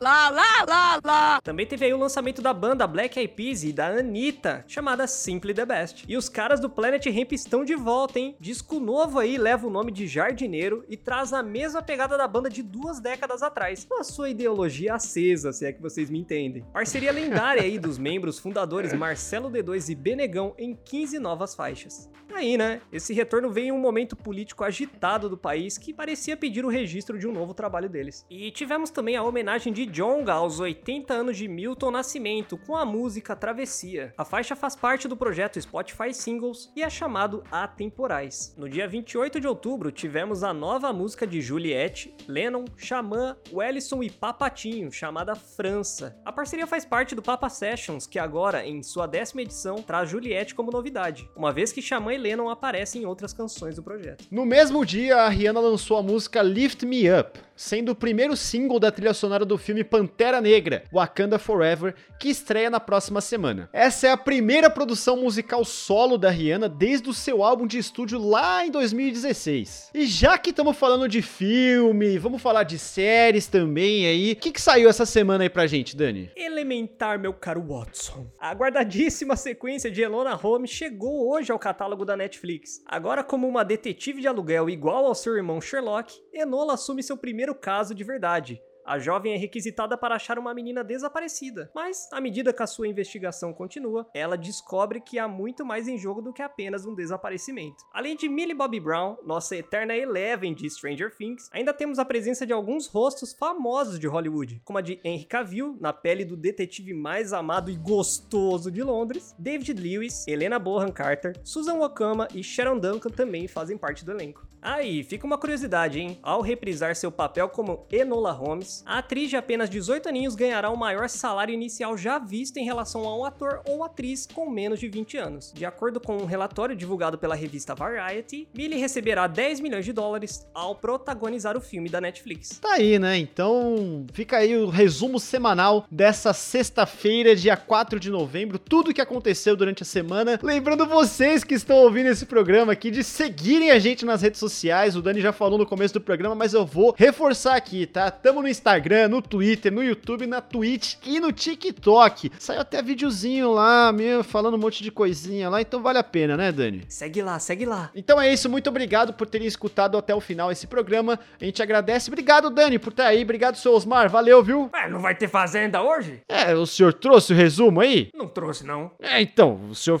lá, 0.00 0.30
lá, 0.30 0.64
lá, 0.68 1.00
lá. 1.04 1.40
Também 1.40 1.66
teve 1.66 1.84
aí 1.84 1.92
o 1.92 1.98
lançamento 1.98 2.40
da 2.40 2.52
banda 2.52 2.86
Black 2.86 3.18
Eyed 3.18 3.32
Peas 3.34 3.64
e 3.64 3.72
da 3.72 3.88
Anitta, 3.88 4.64
chamada 4.66 5.06
Simply 5.06 5.54
the 5.54 5.64
Best. 5.64 6.04
E 6.08 6.16
os 6.16 6.28
caras 6.28 6.60
do 6.60 6.70
Planet 6.70 7.04
Ramp 7.06 7.32
estão 7.32 7.64
de 7.64 7.74
volta, 7.74 8.18
hein? 8.18 8.36
Disco 8.40 8.80
novo 8.80 9.18
aí 9.18 9.36
leva 9.36 9.66
o 9.66 9.70
nome 9.70 9.92
de 9.92 10.06
Jardineiro 10.06 10.84
e 10.88 10.96
traz 10.96 11.32
a 11.32 11.42
mesma 11.42 11.82
pegada 11.82 12.16
da 12.16 12.28
banda 12.28 12.50
de 12.50 12.62
duas 12.62 13.00
décadas 13.00 13.42
atrás, 13.42 13.84
com 13.84 14.00
a 14.00 14.04
sua 14.04 14.30
ideologia 14.30 14.94
acesa, 14.94 15.52
se 15.52 15.66
é 15.66 15.72
que 15.72 15.82
vocês 15.82 16.10
me 16.10 16.18
entendem. 16.18 16.64
Parceria 16.72 17.12
lendária 17.12 17.62
aí 17.62 17.78
dos 17.78 17.98
membros 17.98 18.38
fundadores 18.38 18.92
Marcelo 18.92 19.50
D2 19.50 19.90
e 19.90 19.94
Benegão 19.94 20.54
em 20.58 20.74
15 20.74 21.18
novas 21.18 21.54
faixas. 21.54 22.10
Aí, 22.34 22.56
né? 22.56 22.80
Esse 22.92 23.14
retorno 23.14 23.50
veio 23.50 23.68
em 23.68 23.72
um 23.72 23.80
momento 23.80 24.14
político 24.14 24.62
agitado 24.62 25.28
do 25.28 25.36
país 25.36 25.78
que 25.78 25.94
parecia 25.94 26.36
pedir 26.36 26.64
o 26.64 26.68
registro 26.68 27.18
de 27.18 27.26
um 27.26 27.32
novo 27.32 27.54
trabalho 27.54 27.88
deles. 27.88 28.24
E 28.28 28.50
tivemos 28.50 28.90
também 28.90 29.16
a 29.16 29.22
homenagem 29.22 29.72
de 29.72 29.86
Jonga 29.88 30.34
aos 30.34 30.60
80 30.60 31.14
anos 31.14 31.36
de 31.36 31.48
Milton 31.48 31.90
Nascimento 31.90 32.58
com 32.58 32.76
a 32.76 32.84
música 32.84 33.34
Travessia. 33.34 34.12
A 34.16 34.24
faixa 34.24 34.54
faz 34.54 34.76
parte 34.76 35.08
do 35.08 35.16
projeto 35.16 35.60
Spotify 35.60 36.12
Singles 36.12 36.70
e 36.76 36.82
é 36.82 36.90
chamado 36.90 37.42
Atemporais. 37.50 38.54
No 38.56 38.68
dia 38.68 38.86
28 38.86 39.40
de 39.40 39.48
outubro, 39.48 39.90
tivemos 39.90 40.44
a 40.44 40.52
nova 40.52 40.92
música 40.92 41.26
de 41.26 41.40
Juliette, 41.40 42.14
Lennon, 42.28 42.66
Xamã, 42.76 43.36
Wellison 43.52 44.02
e 44.02 44.10
Papatinho, 44.10 44.92
chamada 44.92 45.34
França. 45.34 46.20
A 46.24 46.32
parceria 46.32 46.66
faz 46.66 46.84
parte 46.84 47.14
do 47.14 47.22
Papa 47.22 47.48
Sessions, 47.48 48.06
que 48.06 48.18
agora, 48.18 48.66
em 48.66 48.82
sua 48.82 49.06
décima 49.06 49.42
edição, 49.42 49.82
traz 49.82 50.10
Juliette 50.10 50.54
como 50.54 50.70
novidade, 50.70 51.28
uma 51.34 51.52
vez 51.52 51.72
que 51.72 51.82
Xamã 51.82 52.12
e 52.12 52.18
Lennon 52.18 52.50
aparecem 52.50 53.02
em 53.02 53.06
outras 53.06 53.32
canções 53.32 53.76
do 53.76 53.82
projeto. 53.82 54.26
No 54.30 54.44
mesmo 54.44 54.84
dia, 54.84 55.16
a 55.16 55.28
Rihanna 55.28 55.60
lançou 55.60 55.96
a 55.96 56.02
música 56.02 56.42
Lift 56.42 56.84
Me 56.84 57.10
Up, 57.10 57.47
sendo 57.58 57.90
o 57.90 57.94
primeiro 57.94 58.36
single 58.36 58.78
da 58.78 58.92
trilha 58.92 59.12
sonora 59.12 59.44
do 59.44 59.58
filme 59.58 59.82
Pantera 59.82 60.40
Negra, 60.40 60.84
Wakanda 60.92 61.40
Forever, 61.40 61.92
que 62.20 62.28
estreia 62.28 62.70
na 62.70 62.78
próxima 62.78 63.20
semana. 63.20 63.68
Essa 63.72 64.06
é 64.06 64.10
a 64.12 64.16
primeira 64.16 64.70
produção 64.70 65.16
musical 65.16 65.64
solo 65.64 66.16
da 66.16 66.30
Rihanna 66.30 66.68
desde 66.68 67.10
o 67.10 67.14
seu 67.14 67.42
álbum 67.42 67.66
de 67.66 67.76
estúdio 67.76 68.18
lá 68.20 68.64
em 68.64 68.70
2016. 68.70 69.90
E 69.92 70.06
já 70.06 70.38
que 70.38 70.50
estamos 70.50 70.76
falando 70.76 71.08
de 71.08 71.20
filme, 71.20 72.16
vamos 72.16 72.40
falar 72.40 72.62
de 72.62 72.78
séries 72.78 73.48
também 73.48 74.06
aí. 74.06 74.32
O 74.32 74.36
que, 74.36 74.52
que 74.52 74.60
saiu 74.60 74.88
essa 74.88 75.04
semana 75.04 75.42
aí 75.42 75.50
pra 75.50 75.66
gente, 75.66 75.96
Dani? 75.96 76.30
Elementar, 76.36 77.18
meu 77.18 77.34
caro 77.34 77.66
Watson. 77.66 78.30
A 78.38 78.54
guardadíssima 78.54 79.34
sequência 79.34 79.90
de 79.90 80.00
Elona 80.00 80.34
Holmes 80.34 80.70
chegou 80.70 81.28
hoje 81.28 81.50
ao 81.50 81.58
catálogo 81.58 82.04
da 82.04 82.16
Netflix. 82.16 82.80
Agora, 82.86 83.24
como 83.24 83.48
uma 83.48 83.64
detetive 83.64 84.20
de 84.20 84.28
aluguel 84.28 84.70
igual 84.70 85.06
ao 85.06 85.14
seu 85.14 85.36
irmão 85.36 85.60
Sherlock, 85.60 86.14
Enola 86.32 86.74
assume 86.74 87.02
seu 87.02 87.16
primeiro 87.16 87.47
caso 87.54 87.94
de 87.94 88.04
verdade. 88.04 88.62
A 88.88 88.98
jovem 88.98 89.34
é 89.34 89.36
requisitada 89.36 89.98
para 89.98 90.14
achar 90.14 90.38
uma 90.38 90.54
menina 90.54 90.82
desaparecida, 90.82 91.70
mas, 91.74 92.08
à 92.10 92.22
medida 92.22 92.54
que 92.54 92.62
a 92.62 92.66
sua 92.66 92.88
investigação 92.88 93.52
continua, 93.52 94.08
ela 94.14 94.34
descobre 94.34 94.98
que 94.98 95.18
há 95.18 95.28
muito 95.28 95.62
mais 95.62 95.86
em 95.86 95.98
jogo 95.98 96.22
do 96.22 96.32
que 96.32 96.40
apenas 96.40 96.86
um 96.86 96.94
desaparecimento. 96.94 97.84
Além 97.92 98.16
de 98.16 98.30
Millie 98.30 98.54
Bobby 98.54 98.80
Brown, 98.80 99.18
nossa 99.26 99.54
eterna 99.54 99.94
Eleven 99.94 100.54
de 100.54 100.70
Stranger 100.70 101.14
Things, 101.14 101.50
ainda 101.52 101.74
temos 101.74 101.98
a 101.98 102.04
presença 102.06 102.46
de 102.46 102.52
alguns 102.54 102.86
rostos 102.86 103.34
famosos 103.34 104.00
de 104.00 104.06
Hollywood, 104.06 104.62
como 104.64 104.78
a 104.78 104.80
de 104.80 104.98
Henry 105.04 105.26
Cavill, 105.26 105.76
na 105.78 105.92
pele 105.92 106.24
do 106.24 106.34
detetive 106.34 106.94
mais 106.94 107.34
amado 107.34 107.70
e 107.70 107.76
gostoso 107.76 108.70
de 108.70 108.82
Londres, 108.82 109.36
David 109.38 109.74
Lewis, 109.74 110.26
Helena 110.26 110.58
Bonham 110.58 110.90
Carter, 110.90 111.38
Susan 111.44 111.76
Wakama 111.76 112.26
e 112.34 112.42
Sharon 112.42 112.78
Duncan 112.78 113.10
também 113.10 113.46
fazem 113.46 113.76
parte 113.76 114.02
do 114.02 114.12
elenco. 114.12 114.48
Aí, 114.60 115.04
fica 115.04 115.24
uma 115.24 115.38
curiosidade, 115.38 116.00
hein? 116.00 116.18
Ao 116.20 116.40
reprisar 116.40 116.96
seu 116.96 117.12
papel 117.12 117.48
como 117.48 117.86
Enola 117.92 118.32
Holmes, 118.32 118.77
a 118.86 118.98
atriz 118.98 119.30
de 119.30 119.36
apenas 119.36 119.70
18 119.70 120.08
aninhos 120.08 120.34
ganhará 120.34 120.70
o 120.70 120.76
maior 120.76 121.08
salário 121.08 121.54
inicial 121.54 121.96
já 121.96 122.18
visto 122.18 122.56
em 122.58 122.64
relação 122.64 123.04
a 123.06 123.16
um 123.16 123.24
ator 123.24 123.60
ou 123.66 123.84
atriz 123.84 124.26
com 124.26 124.48
menos 124.50 124.80
de 124.80 124.88
20 124.88 125.16
anos. 125.16 125.52
De 125.54 125.64
acordo 125.64 126.00
com 126.00 126.16
um 126.16 126.24
relatório 126.24 126.76
divulgado 126.76 127.18
pela 127.18 127.34
revista 127.34 127.74
Variety, 127.74 128.48
Billy 128.54 128.76
receberá 128.76 129.26
10 129.26 129.60
milhões 129.60 129.84
de 129.84 129.92
dólares 129.92 130.46
ao 130.54 130.74
protagonizar 130.74 131.56
o 131.56 131.60
filme 131.60 131.88
da 131.88 132.00
Netflix. 132.00 132.58
Tá 132.60 132.74
aí, 132.74 132.98
né? 132.98 133.18
Então, 133.18 134.06
fica 134.12 134.38
aí 134.38 134.56
o 134.56 134.68
resumo 134.68 135.18
semanal 135.18 135.86
dessa 135.90 136.32
sexta-feira, 136.32 137.34
dia 137.34 137.56
4 137.56 137.98
de 138.00 138.10
novembro, 138.10 138.58
tudo 138.58 138.92
que 138.94 139.00
aconteceu 139.00 139.56
durante 139.56 139.82
a 139.82 139.86
semana. 139.86 140.38
Lembrando 140.42 140.86
vocês 140.86 141.44
que 141.44 141.54
estão 141.54 141.76
ouvindo 141.76 142.08
esse 142.08 142.26
programa 142.26 142.72
aqui 142.72 142.90
de 142.90 143.02
seguirem 143.04 143.70
a 143.70 143.78
gente 143.78 144.04
nas 144.04 144.22
redes 144.22 144.40
sociais. 144.40 144.96
O 144.96 145.02
Dani 145.02 145.20
já 145.20 145.32
falou 145.32 145.58
no 145.58 145.66
começo 145.66 145.94
do 145.94 146.00
programa, 146.00 146.34
mas 146.34 146.54
eu 146.54 146.64
vou 146.64 146.94
reforçar 146.96 147.56
aqui, 147.56 147.86
tá? 147.86 148.10
Tamo 148.10 148.42
no 148.42 148.48
Instagram, 148.48 148.67
no 149.08 149.22
Twitter, 149.22 149.72
no 149.72 149.82
YouTube, 149.82 150.26
na 150.26 150.40
Twitch 150.40 150.96
e 151.04 151.18
no 151.20 151.32
TikTok. 151.32 152.30
Saiu 152.38 152.60
até 152.60 152.82
videozinho 152.82 153.50
lá, 153.52 153.90
meu, 153.92 154.22
falando 154.22 154.54
um 154.54 154.58
monte 154.58 154.82
de 154.82 154.90
coisinha 154.90 155.48
lá, 155.48 155.60
então 155.60 155.82
vale 155.82 155.98
a 155.98 156.04
pena, 156.04 156.36
né, 156.36 156.52
Dani? 156.52 156.84
Segue 156.88 157.22
lá, 157.22 157.38
segue 157.38 157.64
lá. 157.64 157.90
Então 157.94 158.20
é 158.20 158.32
isso, 158.32 158.48
muito 158.48 158.68
obrigado 158.68 159.12
por 159.14 159.26
terem 159.26 159.46
escutado 159.46 159.96
até 159.96 160.14
o 160.14 160.20
final 160.20 160.52
esse 160.52 160.66
programa. 160.66 161.18
A 161.40 161.44
gente 161.44 161.62
agradece. 161.62 162.10
Obrigado, 162.10 162.50
Dani, 162.50 162.78
por 162.78 162.90
estar 162.90 163.06
aí. 163.06 163.22
Obrigado, 163.22 163.56
seu 163.56 163.72
Osmar. 163.72 164.10
Valeu, 164.10 164.42
viu? 164.42 164.70
Ué, 164.72 164.88
não 164.88 165.00
vai 165.00 165.14
ter 165.14 165.28
fazenda 165.28 165.82
hoje? 165.82 166.20
É, 166.28 166.54
o 166.54 166.66
senhor 166.66 166.92
trouxe 166.92 167.32
o 167.32 167.36
resumo 167.36 167.80
aí? 167.80 168.08
Não 168.14 168.28
trouxe, 168.28 168.66
não. 168.66 168.90
É, 169.00 169.20
então, 169.20 169.60
o 169.70 169.74
senhor, 169.74 170.00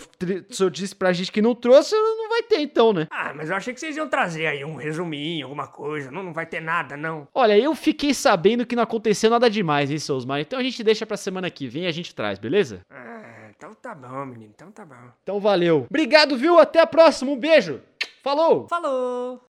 o 0.50 0.54
senhor 0.54 0.70
disse 0.70 0.94
pra 0.94 1.12
gente 1.12 1.32
que 1.32 1.42
não 1.42 1.54
trouxe, 1.54 1.94
não 1.94 2.28
vai 2.28 2.42
ter 2.42 2.60
então, 2.60 2.92
né? 2.92 3.06
Ah, 3.10 3.32
mas 3.34 3.50
eu 3.50 3.56
achei 3.56 3.72
que 3.72 3.80
vocês 3.80 3.96
iam 3.96 4.08
trazer 4.08 4.46
aí 4.46 4.64
um 4.64 4.76
resuminho, 4.76 5.46
alguma 5.46 5.66
coisa. 5.66 6.10
Não, 6.10 6.22
não 6.22 6.32
vai 6.32 6.46
ter 6.46 6.60
nada, 6.60 6.96
não. 6.96 7.26
Olha, 7.34 7.58
eu 7.58 7.74
fiquei 7.74 8.12
sabendo 8.12 8.57
que 8.66 8.76
não 8.76 8.82
aconteceu 8.82 9.30
nada 9.30 9.48
demais, 9.50 9.90
hein, 9.90 9.98
Osmar? 10.14 10.40
Então 10.40 10.58
a 10.58 10.62
gente 10.62 10.82
deixa 10.82 11.06
pra 11.06 11.16
semana 11.16 11.50
que 11.50 11.66
vem 11.66 11.84
e 11.84 11.86
a 11.86 11.92
gente 11.92 12.14
traz, 12.14 12.38
beleza? 12.38 12.80
Ah, 12.90 13.50
então 13.56 13.72
tá 13.74 13.94
bom, 13.94 14.26
menino. 14.26 14.52
Então 14.54 14.70
tá 14.70 14.84
bom. 14.84 14.94
Então 15.22 15.40
valeu. 15.40 15.86
Obrigado, 15.88 16.36
viu? 16.36 16.58
Até 16.58 16.80
a 16.80 16.86
próxima. 16.86 17.30
Um 17.30 17.38
beijo. 17.38 17.80
Falou! 18.22 18.68
Falou! 18.68 19.40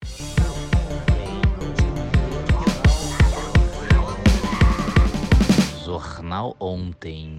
Jornal 5.85 6.55
Ontem. 6.61 7.39